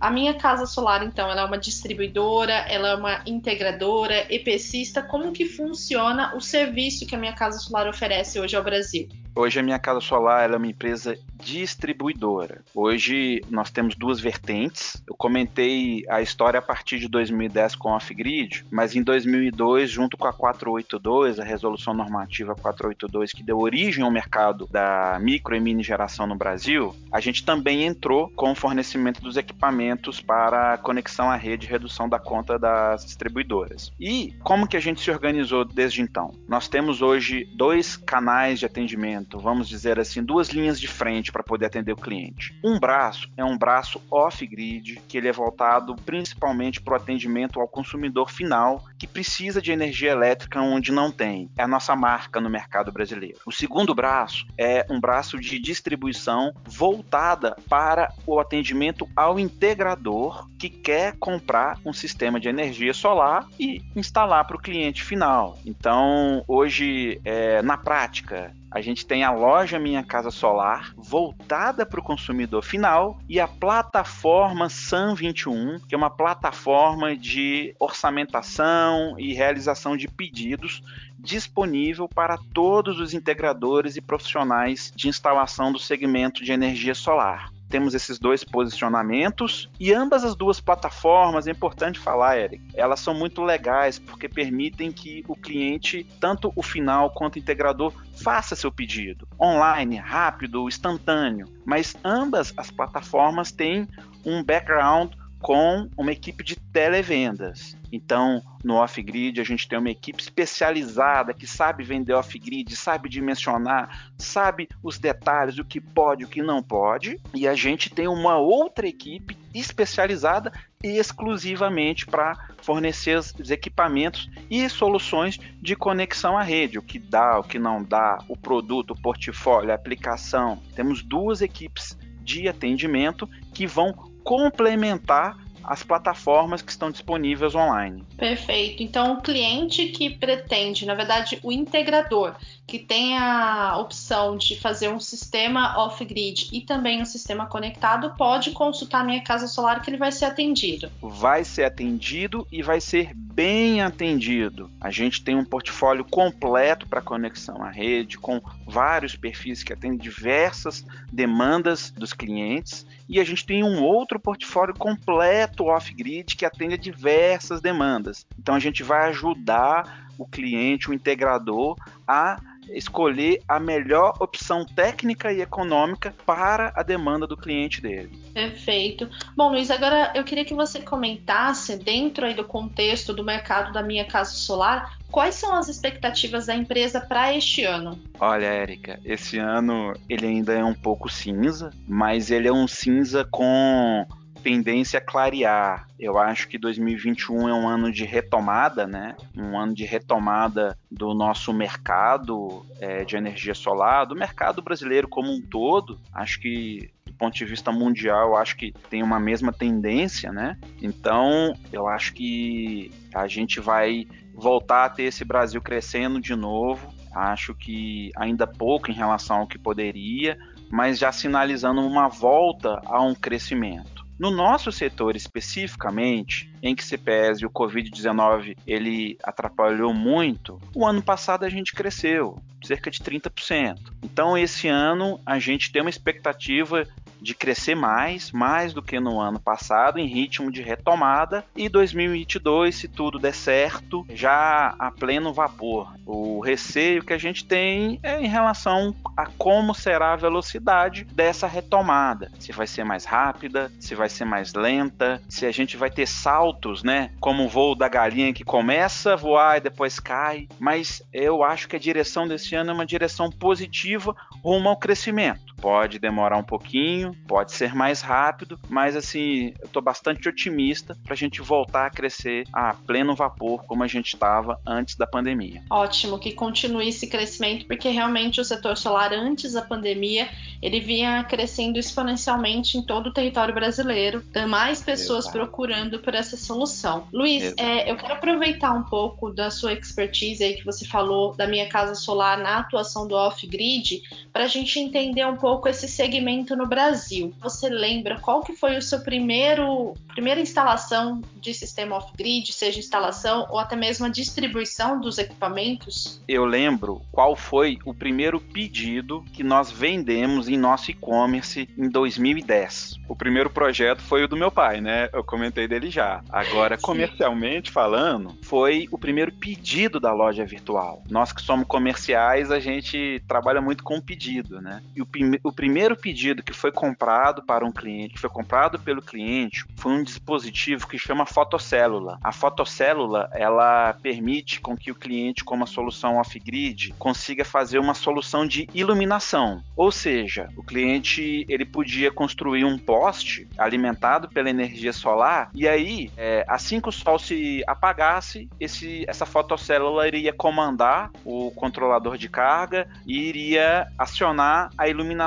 A 0.00 0.10
minha 0.10 0.34
casa 0.34 0.66
solar, 0.66 1.04
então, 1.04 1.30
ela 1.30 1.42
é 1.42 1.44
uma 1.44 1.58
distribuidora, 1.58 2.52
ela 2.52 2.88
é 2.88 2.94
uma 2.94 3.22
integradora, 3.26 4.26
EPCista, 4.32 5.02
como 5.02 5.32
que 5.32 5.44
funciona 5.46 6.34
o 6.34 6.40
serviço 6.40 7.06
que 7.06 7.14
a 7.14 7.18
minha 7.18 7.34
casa 7.34 7.58
solar 7.58 7.88
oferece 7.88 8.40
hoje 8.40 8.56
ao 8.56 8.64
Brasil? 8.64 9.08
Hoje 9.38 9.60
a 9.60 9.62
minha 9.62 9.78
casa 9.78 10.00
solar 10.00 10.50
é 10.50 10.56
uma 10.56 10.66
empresa 10.66 11.14
distribuidora. 11.44 12.62
Hoje 12.74 13.44
nós 13.50 13.70
temos 13.70 13.94
duas 13.94 14.18
vertentes. 14.18 15.02
Eu 15.06 15.14
comentei 15.14 16.04
a 16.08 16.22
história 16.22 16.58
a 16.58 16.62
partir 16.62 16.98
de 16.98 17.06
2010 17.06 17.76
com 17.76 17.90
a 17.90 17.96
Off-Grid, 17.96 18.64
mas 18.70 18.96
em 18.96 19.02
2002, 19.02 19.90
junto 19.90 20.16
com 20.16 20.26
a 20.26 20.32
482, 20.32 21.38
a 21.38 21.44
resolução 21.44 21.92
normativa 21.92 22.54
482 22.54 23.32
que 23.32 23.42
deu 23.42 23.58
origem 23.58 24.02
ao 24.02 24.10
mercado 24.10 24.66
da 24.70 25.18
micro 25.20 25.54
e 25.54 25.60
mini 25.60 25.82
geração 25.82 26.26
no 26.26 26.34
Brasil, 26.34 26.96
a 27.12 27.20
gente 27.20 27.44
também 27.44 27.84
entrou 27.84 28.30
com 28.30 28.52
o 28.52 28.54
fornecimento 28.54 29.20
dos 29.20 29.36
equipamentos 29.36 30.18
para 30.18 30.78
conexão 30.78 31.30
à 31.30 31.36
rede 31.36 31.66
e 31.66 31.70
redução 31.70 32.08
da 32.08 32.18
conta 32.18 32.58
das 32.58 33.04
distribuidoras. 33.04 33.92
E 34.00 34.32
como 34.42 34.66
que 34.66 34.78
a 34.78 34.80
gente 34.80 35.02
se 35.02 35.10
organizou 35.10 35.62
desde 35.62 36.00
então? 36.00 36.32
Nós 36.48 36.68
temos 36.68 37.02
hoje 37.02 37.46
dois 37.54 37.98
canais 37.98 38.58
de 38.58 38.64
atendimento 38.64 39.25
vamos 39.34 39.68
dizer 39.68 39.98
assim, 39.98 40.22
duas 40.22 40.48
linhas 40.48 40.80
de 40.80 40.88
frente 40.88 41.32
para 41.32 41.42
poder 41.42 41.66
atender 41.66 41.92
o 41.92 41.96
cliente. 41.96 42.58
Um 42.62 42.78
braço 42.78 43.28
é 43.36 43.44
um 43.44 43.56
braço 43.56 44.00
off-grid, 44.10 45.00
que 45.08 45.16
ele 45.16 45.28
é 45.28 45.32
voltado 45.32 45.94
principalmente 45.96 46.80
para 46.80 46.94
o 46.94 46.96
atendimento 46.96 47.60
ao 47.60 47.68
consumidor 47.68 48.30
final 48.30 48.84
que 48.98 49.06
precisa 49.06 49.60
de 49.60 49.72
energia 49.72 50.10
elétrica 50.10 50.60
onde 50.60 50.92
não 50.92 51.10
tem. 51.10 51.50
É 51.56 51.62
a 51.62 51.68
nossa 51.68 51.94
marca 51.96 52.40
no 52.40 52.50
mercado 52.50 52.92
brasileiro. 52.92 53.38
O 53.44 53.52
segundo 53.52 53.94
braço 53.94 54.46
é 54.58 54.86
um 54.90 55.00
braço 55.00 55.38
de 55.38 55.58
distribuição 55.58 56.52
voltada 56.64 57.56
para 57.68 58.12
o 58.26 58.38
atendimento 58.38 59.08
ao 59.16 59.38
integrador 59.38 60.48
que 60.58 60.68
quer 60.68 61.16
comprar 61.18 61.78
um 61.84 61.92
sistema 61.92 62.40
de 62.40 62.48
energia 62.48 62.94
solar 62.94 63.46
e 63.58 63.82
instalar 63.94 64.46
para 64.46 64.56
o 64.56 64.60
cliente 64.60 65.02
final. 65.02 65.58
Então, 65.64 66.44
hoje, 66.46 67.20
é, 67.24 67.62
na 67.62 67.76
prática, 67.76 68.54
a 68.70 68.80
gente 68.80 69.06
tem 69.06 69.24
a 69.24 69.30
loja 69.30 69.78
Minha 69.78 70.02
Casa 70.02 70.30
Solar 70.30 70.92
voltada 70.96 71.86
para 71.86 72.00
o 72.00 72.02
consumidor 72.02 72.62
final 72.62 73.18
e 73.28 73.40
a 73.40 73.46
plataforma 73.46 74.66
SAM21, 74.66 75.80
que 75.86 75.94
é 75.94 75.98
uma 75.98 76.10
plataforma 76.10 77.16
de 77.16 77.74
orçamentação 77.78 79.18
e 79.18 79.32
realização 79.32 79.96
de 79.96 80.08
pedidos 80.08 80.82
disponível 81.18 82.08
para 82.08 82.38
todos 82.52 83.00
os 83.00 83.14
integradores 83.14 83.96
e 83.96 84.00
profissionais 84.00 84.92
de 84.94 85.08
instalação 85.08 85.72
do 85.72 85.78
segmento 85.78 86.44
de 86.44 86.52
energia 86.52 86.94
solar 86.94 87.55
temos 87.68 87.94
esses 87.94 88.18
dois 88.18 88.44
posicionamentos 88.44 89.70
e 89.78 89.92
ambas 89.92 90.24
as 90.24 90.34
duas 90.34 90.60
plataformas, 90.60 91.46
é 91.46 91.50
importante 91.50 91.98
falar, 91.98 92.38
Eric, 92.38 92.62
elas 92.74 93.00
são 93.00 93.14
muito 93.14 93.42
legais 93.42 93.98
porque 93.98 94.28
permitem 94.28 94.92
que 94.92 95.24
o 95.28 95.34
cliente, 95.34 96.06
tanto 96.20 96.52
o 96.54 96.62
final 96.62 97.10
quanto 97.10 97.36
o 97.36 97.38
integrador, 97.38 97.92
faça 98.16 98.56
seu 98.56 98.70
pedido 98.70 99.26
online, 99.40 99.96
rápido, 99.96 100.68
instantâneo. 100.68 101.46
Mas 101.64 101.96
ambas 102.04 102.52
as 102.56 102.70
plataformas 102.70 103.50
têm 103.52 103.88
um 104.24 104.42
background 104.42 105.12
com 105.46 105.88
uma 105.96 106.10
equipe 106.10 106.42
de 106.42 106.56
televendas. 106.56 107.76
Então, 107.92 108.42
no 108.64 108.74
off-grid, 108.74 109.40
a 109.40 109.44
gente 109.44 109.68
tem 109.68 109.78
uma 109.78 109.90
equipe 109.90 110.20
especializada 110.20 111.32
que 111.32 111.46
sabe 111.46 111.84
vender 111.84 112.14
off-grid, 112.14 112.74
sabe 112.74 113.08
dimensionar, 113.08 114.10
sabe 114.18 114.68
os 114.82 114.98
detalhes, 114.98 115.56
o 115.56 115.64
que 115.64 115.80
pode, 115.80 116.24
o 116.24 116.28
que 116.28 116.42
não 116.42 116.60
pode. 116.60 117.20
E 117.32 117.46
a 117.46 117.54
gente 117.54 117.88
tem 117.88 118.08
uma 118.08 118.36
outra 118.38 118.88
equipe 118.88 119.38
especializada 119.54 120.52
exclusivamente 120.82 122.06
para 122.06 122.34
fornecer 122.60 123.16
os 123.16 123.48
equipamentos 123.48 124.28
e 124.50 124.68
soluções 124.68 125.38
de 125.62 125.76
conexão 125.76 126.36
à 126.36 126.42
rede, 126.42 126.76
o 126.76 126.82
que 126.82 126.98
dá, 126.98 127.38
o 127.38 127.44
que 127.44 127.60
não 127.60 127.84
dá, 127.84 128.18
o 128.28 128.36
produto, 128.36 128.94
o 128.94 129.00
portfólio, 129.00 129.70
a 129.70 129.76
aplicação. 129.76 130.60
Temos 130.74 131.04
duas 131.04 131.40
equipes 131.40 131.96
de 132.24 132.48
atendimento 132.48 133.30
que 133.54 133.64
vão 133.64 134.15
complementar 134.26 135.38
as 135.62 135.82
plataformas 135.82 136.60
que 136.60 136.70
estão 136.70 136.90
disponíveis 136.90 137.54
online. 137.54 138.04
Perfeito. 138.16 138.82
Então, 138.82 139.14
o 139.14 139.22
cliente 139.22 139.86
que 139.86 140.10
pretende, 140.10 140.84
na 140.84 140.94
verdade, 140.94 141.38
o 141.42 141.50
integrador, 141.50 142.34
que 142.66 142.78
tem 142.78 143.16
a 143.16 143.76
opção 143.78 144.36
de 144.36 144.58
fazer 144.58 144.88
um 144.88 144.98
sistema 144.98 145.78
off-grid 145.78 146.48
e 146.52 146.60
também 146.60 147.00
um 147.00 147.04
sistema 147.04 147.46
conectado, 147.46 148.14
pode 148.16 148.50
consultar 148.50 149.04
minha 149.04 149.22
casa 149.22 149.46
solar 149.46 149.80
que 149.80 149.88
ele 149.88 149.96
vai 149.96 150.10
ser 150.10 150.24
atendido. 150.24 150.90
Vai 151.00 151.44
ser 151.44 151.64
atendido 151.64 152.46
e 152.50 152.62
vai 152.62 152.80
ser 152.80 153.12
bem 153.14 153.82
atendido. 153.82 154.70
A 154.80 154.90
gente 154.90 155.22
tem 155.22 155.36
um 155.36 155.44
portfólio 155.44 156.04
completo 156.04 156.88
para 156.88 157.00
conexão 157.00 157.62
à 157.62 157.70
rede, 157.70 158.18
com 158.18 158.40
vários 158.66 159.14
perfis 159.14 159.62
que 159.62 159.72
atendem 159.72 159.98
diversas 159.98 160.84
demandas 161.12 161.90
dos 161.90 162.12
clientes, 162.12 162.84
e 163.08 163.20
a 163.20 163.24
gente 163.24 163.46
tem 163.46 163.62
um 163.62 163.82
outro 163.84 164.18
portfólio 164.18 164.74
completo 164.74 165.66
off-grid 165.66 166.34
que 166.34 166.44
atende 166.44 166.74
a 166.74 166.78
diversas 166.78 167.60
demandas. 167.60 168.26
Então 168.36 168.54
a 168.54 168.58
gente 168.58 168.82
vai 168.82 169.08
ajudar 169.08 170.05
o 170.18 170.26
cliente, 170.26 170.90
o 170.90 170.94
integrador, 170.94 171.76
a 172.06 172.38
escolher 172.70 173.40
a 173.46 173.60
melhor 173.60 174.14
opção 174.20 174.64
técnica 174.64 175.32
e 175.32 175.40
econômica 175.40 176.14
para 176.24 176.72
a 176.74 176.82
demanda 176.82 177.26
do 177.26 177.36
cliente 177.36 177.80
dele. 177.80 178.10
Perfeito. 178.34 179.08
Bom, 179.36 179.50
Luiz, 179.50 179.70
agora 179.70 180.12
eu 180.14 180.24
queria 180.24 180.44
que 180.44 180.54
você 180.54 180.80
comentasse, 180.80 181.76
dentro 181.76 182.26
aí 182.26 182.34
do 182.34 182.44
contexto 182.44 183.12
do 183.12 183.24
mercado 183.24 183.72
da 183.72 183.82
minha 183.82 184.04
casa 184.04 184.32
solar, 184.32 184.98
quais 185.10 185.34
são 185.34 185.54
as 185.54 185.68
expectativas 185.68 186.46
da 186.46 186.54
empresa 186.54 187.00
para 187.00 187.34
este 187.34 187.62
ano? 187.62 187.98
Olha, 188.18 188.46
Érica, 188.46 188.98
esse 189.04 189.38
ano 189.38 189.94
ele 190.08 190.26
ainda 190.26 190.52
é 190.52 190.64
um 190.64 190.74
pouco 190.74 191.08
cinza, 191.08 191.70
mas 191.86 192.30
ele 192.30 192.48
é 192.48 192.52
um 192.52 192.66
cinza 192.66 193.24
com 193.24 194.06
tendência 194.42 194.98
a 194.98 195.02
clarear. 195.02 195.88
Eu 195.98 196.18
acho 196.18 196.48
que 196.48 196.58
2021 196.58 197.48
é 197.48 197.54
um 197.54 197.68
ano 197.68 197.90
de 197.90 198.04
retomada, 198.04 198.86
né? 198.86 199.16
Um 199.36 199.58
ano 199.58 199.74
de 199.74 199.84
retomada 199.84 200.78
do 200.90 201.14
nosso 201.14 201.52
mercado 201.52 202.64
é, 202.80 203.04
de 203.04 203.16
energia 203.16 203.54
solar, 203.54 204.06
do 204.06 204.14
mercado 204.14 204.62
brasileiro 204.62 205.08
como 205.08 205.32
um 205.32 205.40
todo. 205.40 205.98
Acho 206.12 206.40
que 206.40 206.90
do 207.04 207.12
ponto 207.14 207.34
de 207.34 207.44
vista 207.44 207.72
mundial, 207.72 208.36
acho 208.36 208.56
que 208.56 208.72
tem 208.90 209.02
uma 209.02 209.18
mesma 209.18 209.52
tendência, 209.52 210.30
né? 210.32 210.58
Então, 210.82 211.54
eu 211.72 211.86
acho 211.88 212.12
que 212.12 212.90
a 213.14 213.26
gente 213.26 213.58
vai 213.58 214.06
voltar 214.34 214.84
a 214.84 214.90
ter 214.90 215.04
esse 215.04 215.24
Brasil 215.24 215.60
crescendo 215.62 216.20
de 216.20 216.36
novo. 216.36 216.92
Acho 217.14 217.54
que 217.54 218.12
ainda 218.14 218.46
pouco 218.46 218.90
em 218.90 218.94
relação 218.94 219.38
ao 219.38 219.46
que 219.46 219.58
poderia, 219.58 220.36
mas 220.70 220.98
já 220.98 221.10
sinalizando 221.10 221.80
uma 221.80 222.08
volta 222.08 222.80
a 222.84 223.00
um 223.00 223.14
crescimento. 223.14 223.95
No 224.18 224.30
nosso 224.30 224.72
setor 224.72 225.14
especificamente, 225.14 226.50
em 226.62 226.74
que 226.74 226.82
se 226.82 226.96
pese 226.96 227.44
o 227.44 227.50
Covid-19 227.50 228.56
ele 228.66 229.18
atrapalhou 229.22 229.92
muito, 229.92 230.58
o 230.74 230.86
ano 230.86 231.02
passado 231.02 231.44
a 231.44 231.48
gente 231.50 231.74
cresceu 231.74 232.38
cerca 232.64 232.90
de 232.90 232.98
30%. 232.98 233.78
Então 234.02 234.36
esse 234.36 234.68
ano 234.68 235.20
a 235.24 235.38
gente 235.38 235.70
tem 235.70 235.82
uma 235.82 235.90
expectativa 235.90 236.86
de 237.20 237.34
crescer 237.34 237.74
mais, 237.74 238.32
mais 238.32 238.72
do 238.72 238.82
que 238.82 238.98
no 239.00 239.20
ano 239.20 239.40
passado, 239.40 239.98
em 239.98 240.06
ritmo 240.06 240.50
de 240.50 240.62
retomada, 240.62 241.44
e 241.56 241.68
2022, 241.68 242.74
se 242.74 242.88
tudo 242.88 243.18
der 243.18 243.34
certo, 243.34 244.06
já 244.10 244.74
a 244.78 244.90
pleno 244.90 245.32
vapor. 245.32 245.94
O 246.04 246.40
receio 246.40 247.04
que 247.04 247.12
a 247.12 247.18
gente 247.18 247.44
tem 247.44 247.98
é 248.02 248.20
em 248.20 248.28
relação 248.28 248.94
a 249.16 249.26
como 249.26 249.74
será 249.74 250.12
a 250.12 250.16
velocidade 250.16 251.04
dessa 251.04 251.46
retomada. 251.46 252.30
Se 252.38 252.52
vai 252.52 252.66
ser 252.66 252.84
mais 252.84 253.04
rápida, 253.04 253.72
se 253.80 253.94
vai 253.94 254.08
ser 254.08 254.24
mais 254.24 254.54
lenta, 254.54 255.20
se 255.28 255.46
a 255.46 255.50
gente 255.50 255.76
vai 255.76 255.90
ter 255.90 256.06
saltos, 256.06 256.82
né? 256.82 257.10
Como 257.20 257.44
o 257.44 257.48
voo 257.48 257.74
da 257.74 257.88
galinha 257.88 258.32
que 258.32 258.44
começa 258.44 259.14
a 259.14 259.16
voar 259.16 259.56
e 259.56 259.60
depois 259.60 259.98
cai. 259.98 260.48
Mas 260.58 261.02
eu 261.12 261.42
acho 261.42 261.68
que 261.68 261.76
a 261.76 261.80
direção 261.80 262.28
desse 262.28 262.54
ano 262.54 262.70
é 262.70 262.74
uma 262.74 262.86
direção 262.86 263.30
positiva 263.30 264.14
rumo 264.42 264.68
ao 264.68 264.76
crescimento. 264.76 265.55
Pode 265.60 265.98
demorar 265.98 266.36
um 266.36 266.42
pouquinho, 266.42 267.16
pode 267.26 267.52
ser 267.52 267.74
mais 267.74 268.02
rápido, 268.02 268.58
mas 268.68 268.94
assim, 268.94 269.54
eu 269.60 269.66
estou 269.66 269.82
bastante 269.82 270.28
otimista 270.28 270.96
para 271.02 271.14
a 271.14 271.16
gente 271.16 271.40
voltar 271.40 271.86
a 271.86 271.90
crescer 271.90 272.44
a 272.52 272.74
pleno 272.74 273.14
vapor 273.14 273.64
como 273.64 273.82
a 273.82 273.86
gente 273.86 274.14
estava 274.14 274.60
antes 274.66 274.96
da 274.96 275.06
pandemia. 275.06 275.62
Ótimo, 275.70 276.18
que 276.18 276.32
continue 276.32 276.88
esse 276.88 277.06
crescimento, 277.06 277.66
porque 277.66 277.88
realmente 277.88 278.40
o 278.40 278.44
setor 278.44 278.76
solar 278.76 279.12
antes 279.12 279.54
da 279.54 279.62
pandemia 279.62 280.28
ele 280.60 280.80
vinha 280.80 281.24
crescendo 281.24 281.78
exponencialmente 281.78 282.76
em 282.76 282.82
todo 282.82 283.08
o 283.08 283.12
território 283.12 283.54
brasileiro, 283.54 284.20
tem 284.32 284.46
mais 284.46 284.82
pessoas 284.82 285.24
Exato. 285.24 285.38
procurando 285.38 285.98
por 286.00 286.14
essa 286.14 286.36
solução. 286.36 287.08
Luiz, 287.12 287.54
é, 287.56 287.90
eu 287.90 287.96
quero 287.96 288.14
aproveitar 288.14 288.72
um 288.72 288.82
pouco 288.82 289.30
da 289.30 289.50
sua 289.50 289.72
expertise 289.72 290.44
aí 290.44 290.54
que 290.54 290.64
você 290.64 290.86
falou 290.86 291.34
da 291.34 291.46
minha 291.46 291.68
casa 291.68 291.94
solar 291.94 292.38
na 292.38 292.58
atuação 292.58 293.06
do 293.06 293.14
off-grid, 293.14 294.02
para 294.32 294.44
a 294.44 294.48
gente 294.48 294.78
entender 294.78 295.24
um 295.26 295.36
pouco 295.36 295.45
esse 295.68 295.88
segmento 295.88 296.56
no 296.56 296.66
Brasil. 296.66 297.32
Você 297.40 297.68
lembra 297.68 298.20
qual 298.20 298.42
que 298.42 298.52
foi 298.52 298.76
o 298.76 298.82
seu 298.82 299.00
primeiro 299.00 299.94
primeira 300.16 300.40
instalação 300.40 301.20
de 301.36 301.52
sistema 301.52 301.96
off-grid, 301.96 302.50
seja 302.50 302.78
instalação 302.78 303.46
ou 303.50 303.58
até 303.58 303.76
mesmo 303.76 304.06
a 304.06 304.08
distribuição 304.08 304.98
dos 304.98 305.18
equipamentos? 305.18 306.22
Eu 306.26 306.46
lembro 306.46 307.02
qual 307.12 307.36
foi 307.36 307.78
o 307.84 307.92
primeiro 307.92 308.40
pedido 308.40 309.22
que 309.34 309.44
nós 309.44 309.70
vendemos 309.70 310.48
em 310.48 310.56
nosso 310.56 310.90
e-commerce 310.90 311.68
em 311.76 311.88
2010. 311.88 312.96
O 313.08 313.14
primeiro 313.14 313.50
projeto 313.50 314.00
foi 314.00 314.24
o 314.24 314.28
do 314.28 314.36
meu 314.36 314.50
pai, 314.50 314.80
né? 314.80 315.10
Eu 315.12 315.22
comentei 315.22 315.68
dele 315.68 315.90
já. 315.90 316.22
Agora, 316.30 316.76
Sim. 316.76 316.82
comercialmente 316.82 317.70
falando, 317.70 318.36
foi 318.42 318.88
o 318.90 318.98
primeiro 318.98 319.32
pedido 319.32 320.00
da 320.00 320.14
loja 320.14 320.46
virtual. 320.46 321.02
Nós 321.10 321.30
que 321.30 321.42
somos 321.42 321.66
comerciais, 321.66 322.50
a 322.50 322.58
gente 322.58 323.22
trabalha 323.28 323.60
muito 323.60 323.84
com 323.84 324.00
pedido, 324.00 324.62
né? 324.62 324.82
E 324.94 325.02
o, 325.02 325.06
o 325.42 325.52
primeiro 325.52 325.96
pedido 325.96 326.42
que 326.42 326.52
foi 326.52 326.70
comprado 326.70 327.42
para 327.42 327.64
um 327.64 327.72
cliente, 327.72 328.14
que 328.14 328.20
foi 328.20 328.30
comprado 328.30 328.78
pelo 328.78 329.02
cliente, 329.02 329.64
foi 329.76 329.92
um 329.92 330.02
dispositivo 330.02 330.86
que 330.86 330.98
chama 330.98 331.26
fotocélula. 331.26 332.18
A 332.22 332.32
fotocélula, 332.32 333.28
ela 333.32 333.94
permite 333.94 334.60
com 334.60 334.76
que 334.76 334.90
o 334.90 334.94
cliente, 334.94 335.44
com 335.44 335.54
uma 335.54 335.66
solução 335.66 336.16
off-grid, 336.16 336.94
consiga 336.98 337.44
fazer 337.44 337.78
uma 337.78 337.94
solução 337.94 338.46
de 338.46 338.68
iluminação. 338.74 339.62
Ou 339.76 339.90
seja, 339.90 340.48
o 340.56 340.62
cliente 340.62 341.44
ele 341.48 341.64
podia 341.64 342.10
construir 342.10 342.64
um 342.64 342.78
poste 342.78 343.48
alimentado 343.58 344.28
pela 344.28 344.50
energia 344.50 344.92
solar 344.92 345.50
e 345.54 345.66
aí, 345.66 346.10
é, 346.16 346.44
assim 346.48 346.80
que 346.80 346.88
o 346.88 346.92
sol 346.92 347.18
se 347.18 347.62
apagasse, 347.66 348.48
esse, 348.60 349.04
essa 349.08 349.26
fotocélula 349.26 350.06
iria 350.06 350.32
comandar 350.32 351.10
o 351.24 351.50
controlador 351.52 352.16
de 352.16 352.28
carga 352.28 352.88
e 353.06 353.18
iria 353.18 353.86
acionar 353.98 354.70
a 354.76 354.88
iluminação 354.88 355.25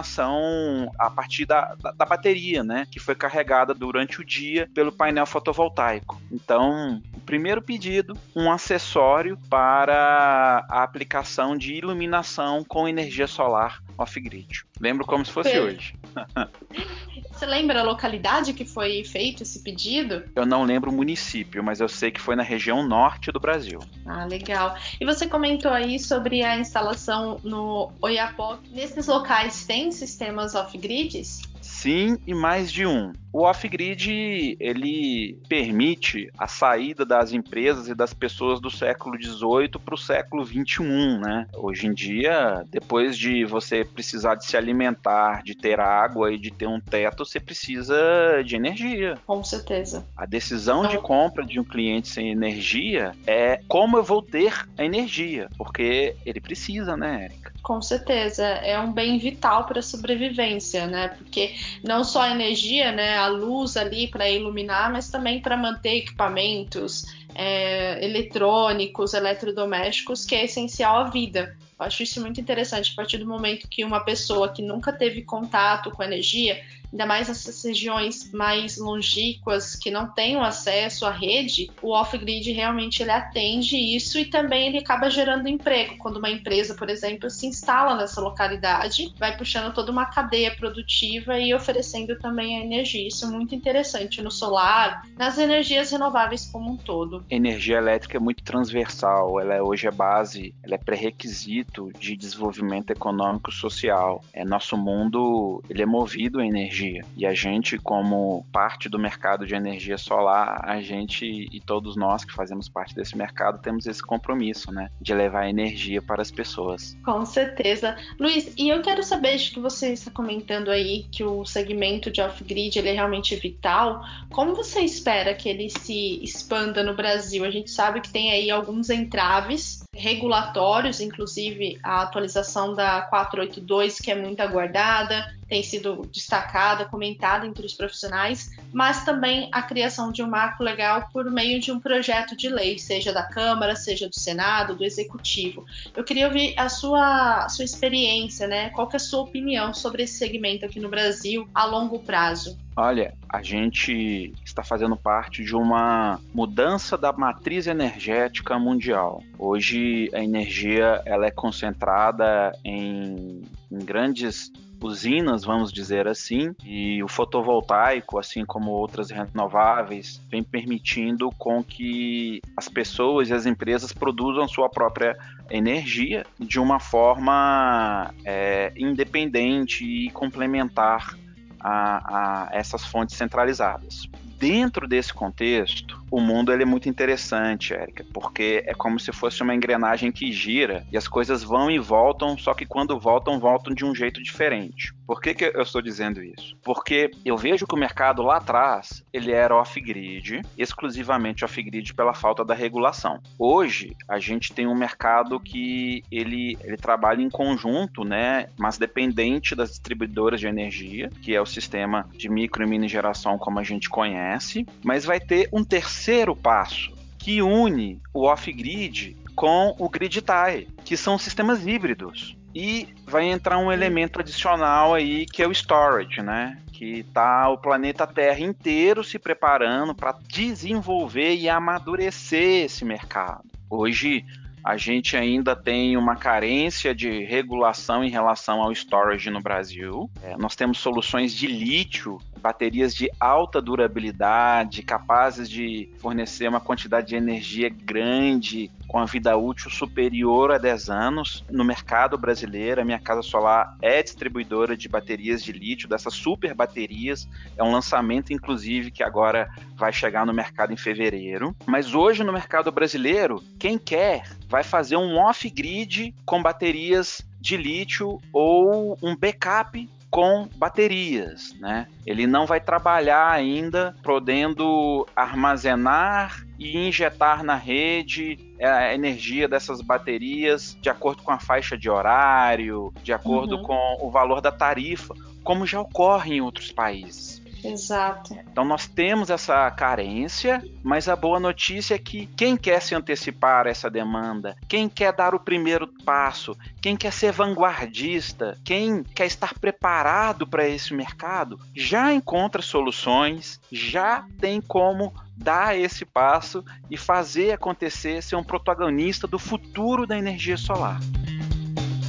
a 0.98 1.10
partir 1.10 1.46
da, 1.46 1.76
da, 1.76 1.92
da 1.92 2.06
bateria, 2.06 2.64
né, 2.64 2.88
que 2.92 3.00
foi 3.00 3.16
carregada 3.16 3.74
durante 3.74 4.22
o 4.22 4.26
dia 4.26 4.70
pelo 4.74 4.92
painel 4.92 5.26
fotovoltaico. 5.26 6.22
Então, 6.32 7.02
primeiro 7.30 7.62
pedido, 7.62 8.18
um 8.36 8.52
acessório 8.52 9.38
para 9.52 10.66
a 10.68 10.82
aplicação 10.82 11.56
de 11.56 11.76
iluminação 11.76 12.64
com 12.64 12.88
energia 12.88 13.28
solar 13.28 13.84
off-grid. 13.96 14.64
Lembro 14.80 15.06
como 15.06 15.24
se 15.24 15.32
fosse 15.32 15.60
hoje. 15.60 15.94
Você 17.32 17.46
lembra 17.46 17.82
a 17.82 17.84
localidade 17.84 18.52
que 18.52 18.66
foi 18.66 19.04
feito 19.04 19.44
esse 19.44 19.62
pedido? 19.62 20.24
Eu 20.36 20.46
não 20.46 20.64
lembro 20.64 20.90
o 20.90 20.94
município, 20.94 21.64
mas 21.64 21.80
eu 21.80 21.88
sei 21.88 22.10
que 22.10 22.20
foi 22.20 22.36
na 22.36 22.44
região 22.44 22.86
norte 22.86 23.32
do 23.32 23.40
Brasil. 23.40 23.80
Ah, 24.08 24.26
legal. 24.26 24.76
E 25.00 25.06
você 25.06 25.28
comentou 25.28 25.72
aí 25.72 26.00
sobre 26.00 26.44
a 26.44 26.58
instalação 26.58 27.40
no 27.44 27.94
Oiapoque. 28.02 28.70
Nesses 28.72 29.06
locais 29.08 29.66
tem 29.66 29.92
sistemas 29.92 30.56
off-grids? 30.56 31.42
Sim, 31.62 32.18
e 32.26 32.34
mais 32.34 32.72
de 32.72 32.86
um. 32.86 33.14
O 33.32 33.44
off-grid 33.44 34.58
ele 34.60 35.38
permite 35.48 36.32
a 36.38 36.48
saída 36.48 37.06
das 37.06 37.32
empresas 37.32 37.88
e 37.88 37.94
das 37.94 38.14
pessoas 38.14 38.60
do 38.60 38.72
século 38.72 39.22
XVIII 39.22 39.70
para 39.84 39.94
o 39.94 39.98
século 39.98 40.46
XXI, 40.46 40.84
né? 41.20 41.48
Hoje 41.56 41.88
em 41.88 41.94
dia, 41.94 42.64
depois 42.72 43.18
de 43.18 43.46
você 43.46 43.86
precisar 43.86 44.36
de 44.36 44.46
se 44.46 44.58
alimentar, 44.58 45.44
de 45.44 45.56
ter 45.56 45.80
água 45.80 46.34
e 46.34 46.40
de 46.40 46.52
ter 46.52 46.68
um 46.68 46.80
teto, 46.80 47.24
você 47.26 47.40
precisa 47.40 47.96
de 48.44 48.56
energia. 48.56 49.18
Com 49.26 49.44
certeza. 49.44 50.06
A 50.18 50.26
decisão 50.26 50.88
de 50.88 50.98
compra 50.98 51.46
de 51.46 51.60
um 51.60 51.64
cliente 51.64 52.08
sem 52.08 52.32
energia 52.32 53.12
é 53.28 53.62
como 53.68 53.98
eu 53.98 54.04
vou 54.04 54.22
ter 54.22 54.66
a 54.78 54.84
energia, 54.84 55.50
porque 55.58 56.16
ele 56.26 56.42
precisa, 56.42 56.98
né, 56.98 57.26
Érica? 57.26 57.54
Com 57.62 57.82
certeza, 57.82 58.46
é 58.46 58.80
um 58.80 58.92
bem 58.92 59.20
vital 59.20 59.66
para 59.66 59.80
a 59.80 59.84
sobrevivência, 59.84 60.88
né? 60.88 61.10
Porque 61.10 61.54
não 61.84 62.04
só 62.04 62.22
a 62.22 62.32
energia, 62.32 62.92
né, 62.92 63.19
a 63.20 63.28
luz 63.28 63.78
ali 63.78 64.08
para 64.08 64.30
iluminar, 64.30 64.92
mas 64.92 65.10
também 65.10 65.42
para 65.42 65.56
manter 65.56 65.98
equipamentos 65.98 67.06
é, 67.36 68.04
eletrônicos, 68.04 69.14
eletrodomésticos, 69.14 70.26
que 70.26 70.36
é 70.36 70.46
essencial 70.46 70.98
à 70.98 71.04
vida. 71.10 71.56
Eu 71.80 71.86
acho 71.86 72.04
isso 72.04 72.20
muito 72.20 72.42
interessante. 72.42 72.92
A 72.92 72.96
partir 72.96 73.18
do 73.18 73.26
momento 73.26 73.68
que 73.70 73.86
uma 73.86 74.02
pessoa 74.02 74.50
que 74.50 74.62
nunca 74.62 74.92
teve 74.92 75.22
contato 75.22 75.92
com 75.92 76.04
energia 76.04 76.62
ainda 76.92 77.06
mais 77.06 77.28
nessas 77.28 77.64
regiões 77.64 78.32
mais 78.32 78.78
longínquas 78.78 79.76
que 79.76 79.92
não 79.92 80.10
o 80.36 80.42
acesso 80.44 81.06
à 81.06 81.12
rede, 81.12 81.72
o 81.82 81.92
off-grid 81.92 82.52
realmente 82.52 83.02
ele 83.02 83.12
atende 83.12 83.78
isso 83.78 84.20
e 84.20 84.26
também 84.26 84.68
ele 84.68 84.80
acaba 84.80 85.10
gerando 85.10 85.48
emprego. 85.48 85.98
Quando 85.98 86.18
uma 86.18 86.30
empresa, 86.30 86.76
por 86.76 86.90
exemplo, 86.90 87.30
se 87.30 87.48
instala 87.48 87.96
nessa 87.96 88.20
localidade, 88.20 89.14
vai 89.18 89.38
puxando 89.38 89.74
toda 89.74 89.92
uma 89.92 90.06
cadeia 90.06 90.54
produtiva 90.56 91.40
e 91.40 91.54
oferecendo 91.54 92.18
também 92.20 92.58
a 92.58 92.66
energia. 92.66 93.08
Isso 93.08 93.26
é 93.26 93.30
muito 93.30 93.56
interessante 93.56 94.22
no 94.22 94.30
solar, 94.30 95.04
nas 95.18 95.38
energias 95.38 95.92
renováveis 95.92 96.46
como 96.46 96.72
um 96.72 96.78
todo. 96.78 97.24
Energia 97.30 97.78
elétrica 97.78 98.18
é 98.18 98.20
muito 98.20 98.44
transversal, 98.44 99.40
ela 99.40 99.56
é, 99.56 99.62
hoje 99.62 99.88
é 99.88 99.92
base, 99.92 100.54
ela 100.62 100.76
é 100.76 100.78
pré-requisito 100.78 101.92
de 101.98 102.16
desenvolvimento 102.16 102.92
econômico 102.92 103.52
social. 103.52 104.24
É, 104.34 104.44
nosso 104.44 104.78
mundo 104.78 105.64
ele 105.70 105.82
é 105.82 105.86
movido 105.86 106.40
a 106.40 106.46
energia 106.46 106.79
energia. 106.80 107.06
E 107.16 107.26
a 107.26 107.34
gente, 107.34 107.78
como 107.78 108.46
parte 108.52 108.88
do 108.88 108.98
mercado 108.98 109.46
de 109.46 109.56
energia 109.56 109.98
solar, 109.98 110.62
a 110.64 110.82
gente 110.82 111.26
e 111.52 111.60
todos 111.60 111.96
nós 111.96 112.24
que 112.24 112.34
fazemos 112.34 112.70
parte 112.70 112.96
desse 112.96 113.18
mercado 113.18 113.60
temos 113.62 113.86
esse 113.86 114.02
compromisso, 114.02 114.72
né, 114.72 114.90
de 115.02 115.14
levar 115.14 115.50
energia 115.50 116.02
para 116.02 116.22
as 116.22 116.32
pessoas. 116.32 116.98
Com 117.04 117.26
certeza. 117.26 117.96
Luiz, 118.20 118.54
e 118.58 118.70
eu 118.70 118.82
quero 118.82 119.04
saber 119.04 119.38
de 119.38 119.52
que 119.52 119.60
você 119.60 119.94
está 119.94 120.12
comentando 120.12 120.70
aí 120.70 121.06
que 121.12 121.24
o 121.24 121.46
segmento 121.46 122.12
de 122.12 122.22
off-grid 122.22 122.78
ele 122.78 122.90
é 122.90 122.94
realmente 122.94 123.36
vital. 123.36 124.02
Como 124.32 124.56
você 124.56 124.82
espera 124.82 125.34
que 125.34 125.50
ele 125.50 125.70
se 125.70 126.24
expanda 126.24 126.84
no 126.84 126.96
Brasil? 126.96 127.44
A 127.44 127.52
gente 127.52 127.70
sabe 127.70 128.02
que 128.02 128.12
tem 128.12 128.32
aí 128.32 128.50
alguns 128.50 128.90
entraves 128.90 129.84
regulatórios, 129.94 131.02
inclusive 131.02 131.78
a 131.84 132.04
atualização 132.04 132.74
da 132.74 133.02
482, 133.02 134.00
que 134.00 134.12
é 134.12 134.16
muito 134.16 134.40
aguardada, 134.40 135.26
tem 135.50 135.64
sido 135.64 136.08
destacada, 136.14 136.86
comentada 136.86 137.46
entre 137.46 137.66
os 137.66 137.74
profissionais, 137.74 138.52
mas 138.72 139.04
também 139.04 139.50
a 139.52 139.64
criação 139.64 140.12
de 140.12 140.22
um 140.22 140.30
marco 140.30 140.64
legal 140.64 141.10
por 141.12 141.30
meio 141.32 141.60
de 141.60 141.72
um 141.72 141.80
projeto 141.80 142.38
de 142.38 142.48
lei, 142.48 142.78
seja 142.78 143.12
da 143.12 143.24
Câmara, 143.24 143.76
seja 143.76 144.08
do 144.08 144.16
Senado, 144.16 144.76
do 144.76 144.84
Executivo. 144.84 145.66
Eu 145.96 146.04
queria 146.04 146.28
ouvir 146.28 146.54
a 146.58 146.70
sua, 146.70 147.46
a 147.46 147.50
sua 147.50 147.66
experiência, 147.66 148.48
né? 148.48 148.70
Qual 148.70 148.88
é 148.94 148.96
a 148.96 149.00
sua 149.00 149.22
opinião 149.22 149.74
sobre 149.74 150.04
esse 150.04 150.18
segmento 150.18 150.66
aqui 150.66 150.80
no 150.80 150.90
Brasil 150.90 151.50
a 151.54 151.66
longo 151.66 152.00
prazo? 152.00 152.58
Olha, 152.76 153.14
a 153.28 153.42
gente 153.42 154.34
está 154.46 154.64
fazendo 154.64 154.96
parte 154.96 155.44
de 155.44 155.54
uma 155.54 156.20
mudança 156.34 156.98
da 156.98 157.12
matriz 157.12 157.68
energética 157.68 158.58
mundial. 158.58 159.22
Hoje 159.38 160.10
a 160.14 160.24
energia 160.24 161.02
ela 161.06 161.26
é 161.26 161.32
concentrada 161.32 162.58
em, 162.64 163.42
em 163.70 163.80
grandes 163.80 164.50
usinas, 164.82 165.44
vamos 165.44 165.72
dizer 165.72 166.08
assim, 166.08 166.56
e 166.64 167.04
o 167.04 167.08
fotovoltaico, 167.08 168.18
assim 168.18 168.46
como 168.46 168.72
outras 168.72 169.10
renováveis, 169.10 170.22
vem 170.30 170.44
permitindo 170.44 171.30
com 171.38 171.64
que 171.64 172.42
as 172.56 172.68
pessoas 172.68 173.30
e 173.30 173.34
as 173.34 173.46
empresas 173.46 173.92
produzam 173.92 174.48
sua 174.48 174.70
própria 174.70 175.18
energia 175.50 176.26
de 176.40 176.60
uma 176.60 176.80
forma 176.80 178.14
é, 178.24 178.72
independente 178.76 179.84
e 179.84 180.10
complementar 180.12 181.18
a, 181.60 182.48
a 182.48 182.50
essas 182.52 182.86
fontes 182.86 183.16
centralizadas. 183.16 184.08
Dentro 184.38 184.88
desse 184.88 185.14
contexto, 185.14 186.02
o 186.12 186.20
mundo 186.20 186.52
ele 186.52 186.64
é 186.64 186.66
muito 186.66 186.90
interessante, 186.90 187.74
Érica, 187.74 188.06
porque 188.14 188.64
é 188.66 188.74
como 188.74 189.00
se 189.00 189.12
fosse 189.12 189.42
uma 189.44 189.54
engrenagem 189.54 190.12
que 190.12 190.32
gira 190.32 190.86
e 190.92 190.98
as 190.98 191.08
coisas 191.08 191.44
vão 191.44 191.70
e 191.70 191.80
voltam, 191.80 192.38
só 192.38 192.54
que 192.54 192.66
quando 192.66 193.00
voltam, 193.00 193.40
voltam 193.40 193.74
de 193.74 193.86
um 193.86 193.94
jeito 193.94 194.22
diferente. 194.22 194.94
Por 195.06 195.22
que, 195.22 195.34
que 195.34 195.46
eu 195.46 195.62
estou 195.62 195.82
dizendo 195.82 196.24
isso? 196.24 196.56
Porque 196.64 197.12
eu 197.26 197.38
vejo 197.38 197.66
que 197.66 197.74
o 197.74 197.78
mercado 197.78 198.22
lá 198.22 198.38
atrás 198.38 199.04
ele 199.12 199.32
era 199.32 199.56
off-grid, 199.56 200.42
exclusivamente 200.58 201.44
off-grid 201.44 201.94
pela 201.94 202.14
falta 202.14 202.46
da 202.46 202.54
regulação. 202.54 203.20
Hoje 203.38 203.96
a 204.08 204.20
gente 204.20 204.54
tem 204.54 204.68
um 204.68 204.76
mercado 204.76 205.40
que 205.40 206.04
ele, 206.12 206.58
ele 206.64 206.78
trabalha 206.78 207.22
em 207.22 207.30
conjunto, 207.30 208.04
né, 208.04 208.48
mas 208.58 208.78
dependente 208.78 209.56
das 209.56 209.70
distribuidoras 209.70 210.40
de 210.40 210.48
energia, 210.48 211.10
que 211.22 211.36
é 211.36 211.42
o 211.42 211.46
sistema 211.46 212.08
de 212.16 212.30
micro 212.30 212.64
e 212.64 212.68
mini 212.68 212.88
geração 212.88 213.38
como 213.38 213.60
a 213.60 213.64
gente 213.64 213.90
conhece, 213.90 214.66
mas 214.84 215.06
vai 215.06 215.20
ter 215.20 215.50
um 215.52 215.64
terceiro 215.64 215.99
terceiro 216.00 216.34
passo, 216.34 216.94
que 217.18 217.42
une 217.42 218.02
o 218.14 218.24
off-grid 218.24 219.18
com 219.36 219.76
o 219.78 219.90
grid 219.90 220.22
tie, 220.22 220.66
que 220.86 220.96
são 220.96 221.18
sistemas 221.18 221.68
híbridos. 221.68 222.38
E 222.56 222.88
vai 223.06 223.26
entrar 223.26 223.58
um 223.58 223.70
elemento 223.70 224.22
adicional 224.22 224.94
aí 224.94 225.26
que 225.26 225.44
é 225.44 225.48
o 225.48 225.52
storage, 225.52 226.22
né? 226.22 226.58
Que 226.72 227.04
tá 227.04 227.50
o 227.50 227.58
planeta 227.58 228.08
Terra 228.08 228.40
inteiro 228.40 229.04
se 229.04 229.20
preparando 229.20 229.94
para 229.94 230.18
desenvolver 230.26 231.36
e 231.36 231.50
amadurecer 231.50 232.64
esse 232.66 232.86
mercado. 232.86 233.44
Hoje 233.70 234.26
a 234.64 234.78
gente 234.78 235.16
ainda 235.16 235.56
tem 235.56 235.98
uma 235.98 236.16
carência 236.16 236.94
de 236.94 237.24
regulação 237.24 238.04
em 238.04 238.10
relação 238.10 238.62
ao 238.62 238.72
storage 238.72 239.30
no 239.30 239.42
Brasil. 239.42 240.10
É, 240.24 240.36
nós 240.38 240.56
temos 240.56 240.80
soluções 240.80 241.34
de 241.34 241.48
lítio 241.48 242.20
baterias 242.40 242.96
de 242.96 243.10
alta 243.20 243.62
durabilidade, 243.62 244.82
capazes 244.82 245.50
de 245.50 245.90
fornecer 246.00 246.48
uma 246.48 246.60
quantidade 246.60 247.08
de 247.08 247.16
energia 247.16 247.70
grande, 247.70 248.72
com 248.90 248.98
a 248.98 249.06
vida 249.06 249.38
útil 249.38 249.70
superior 249.70 250.52
a 250.52 250.58
10 250.58 250.90
anos. 250.90 251.46
No 251.50 251.64
mercado 251.64 252.18
brasileiro, 252.18 252.82
a 252.82 252.84
minha 252.84 253.00
casa 253.00 253.22
solar 253.22 253.78
é 253.82 254.02
distribuidora 254.02 254.76
de 254.76 254.90
baterias 254.90 255.44
de 255.44 255.52
lítio, 255.52 255.88
dessas 255.88 256.16
super 256.16 256.54
baterias. 256.56 257.30
É 257.56 257.64
um 257.64 257.72
lançamento, 257.72 258.34
inclusive, 258.34 258.92
que 258.92 259.04
agora 259.04 259.48
vai 259.76 259.94
chegar 259.94 260.26
no 260.26 260.34
mercado 260.34 260.74
em 260.74 260.78
fevereiro. 260.78 261.56
Mas 261.68 261.94
hoje, 261.94 262.24
no 262.24 262.34
mercado 262.34 262.72
brasileiro, 262.72 263.44
quem 263.60 263.78
quer 263.78 264.24
vai 264.48 264.64
fazer 264.64 264.98
um 264.98 265.18
off-grid 265.18 266.14
com 266.26 266.42
baterias 266.42 267.22
de 267.40 267.56
lítio 267.56 268.20
ou 268.34 268.98
um 269.04 269.16
backup 269.16 269.88
com 270.10 270.50
baterias, 270.56 271.56
né? 271.60 271.86
Ele 272.06 272.26
não 272.26 272.48
vai 272.48 272.60
trabalhar 272.60 273.30
ainda 273.30 273.96
podendo 274.02 275.08
armazenar 275.16 276.44
e 276.58 276.88
injetar 276.88 277.44
na 277.44 277.56
rede 277.56 278.49
a 278.66 278.94
energia 278.94 279.48
dessas 279.48 279.82
baterias 279.82 280.78
de 280.82 280.90
acordo 280.90 281.24
com 281.24 281.32
a 281.32 281.40
faixa 281.40 281.78
de 281.78 281.90
horário, 281.90 282.94
de 283.04 283.14
acordo 283.14 283.58
uhum. 283.58 283.64
com 283.64 283.98
o 284.02 284.12
valor 284.12 284.42
da 284.42 284.52
tarifa, 284.52 285.14
como 285.44 285.66
já 285.66 285.80
ocorre 285.80 286.36
em 286.36 286.42
outros 286.42 286.72
países. 286.72 287.39
Exato. 287.64 288.38
Então 288.52 288.64
nós 288.66 288.88
temos 288.88 289.30
essa 289.30 289.70
carência, 289.72 290.64
mas 290.84 291.08
a 291.08 291.16
boa 291.16 291.40
notícia 291.40 291.96
é 291.96 292.00
que 292.00 292.26
quem 292.28 292.56
quer 292.56 292.82
se 292.82 292.96
antecipar 292.96 293.68
a 293.68 293.70
essa 293.70 293.90
demanda, 293.90 294.56
quem 294.68 294.88
quer 294.88 295.14
dar 295.14 295.36
o 295.36 295.40
primeiro 295.40 295.88
passo, 296.06 296.58
quem 296.82 296.96
quer 296.96 297.12
ser 297.12 297.32
vanguardista, 297.32 298.58
quem 298.64 299.04
quer 299.04 299.26
estar 299.26 299.54
preparado 299.60 300.48
para 300.48 300.68
esse 300.68 300.94
mercado, 300.94 301.60
já 301.76 302.14
encontra 302.14 302.62
soluções, 302.62 303.60
já 303.72 304.26
tem 304.40 304.62
como 304.62 305.14
dar 305.36 305.78
esse 305.78 306.06
passo 306.06 306.64
e 306.90 306.98
fazer 306.98 307.54
acontecer, 307.54 308.22
ser 308.22 308.36
um 308.36 308.44
protagonista 308.44 309.26
do 309.26 309.40
futuro 309.40 310.06
da 310.06 310.18
energia 310.18 310.58
solar. 310.58 311.00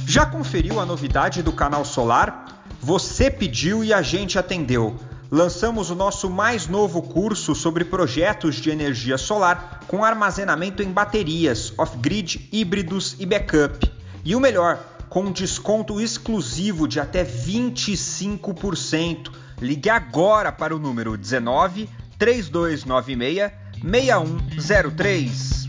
Já 0.05 0.25
conferiu 0.25 0.79
a 0.79 0.85
novidade 0.85 1.41
do 1.41 1.53
canal 1.53 1.85
Solar? 1.85 2.65
Você 2.81 3.31
pediu 3.31 3.81
e 3.83 3.93
a 3.93 4.01
gente 4.01 4.37
atendeu 4.37 4.99
lançamos 5.31 5.89
o 5.89 5.95
nosso 5.95 6.29
mais 6.29 6.67
novo 6.67 7.01
curso 7.01 7.55
sobre 7.55 7.85
projetos 7.85 8.57
de 8.57 8.69
energia 8.69 9.17
solar 9.17 9.79
com 9.87 10.03
armazenamento 10.03 10.83
em 10.83 10.91
baterias, 10.91 11.73
off-grid, 11.77 12.49
híbridos 12.51 13.15
e 13.17 13.25
backup. 13.25 13.89
E 14.25 14.35
o 14.35 14.41
melhor, 14.41 14.85
com 15.07 15.23
um 15.23 15.31
desconto 15.31 16.01
exclusivo 16.01 16.85
de 16.85 16.99
até 16.99 17.23
25%. 17.23 19.31
Ligue 19.61 19.89
agora 19.89 20.51
para 20.51 20.75
o 20.75 20.79
número 20.79 21.15
19 21.15 21.87
3296 22.19 23.53
6103. 23.81 25.61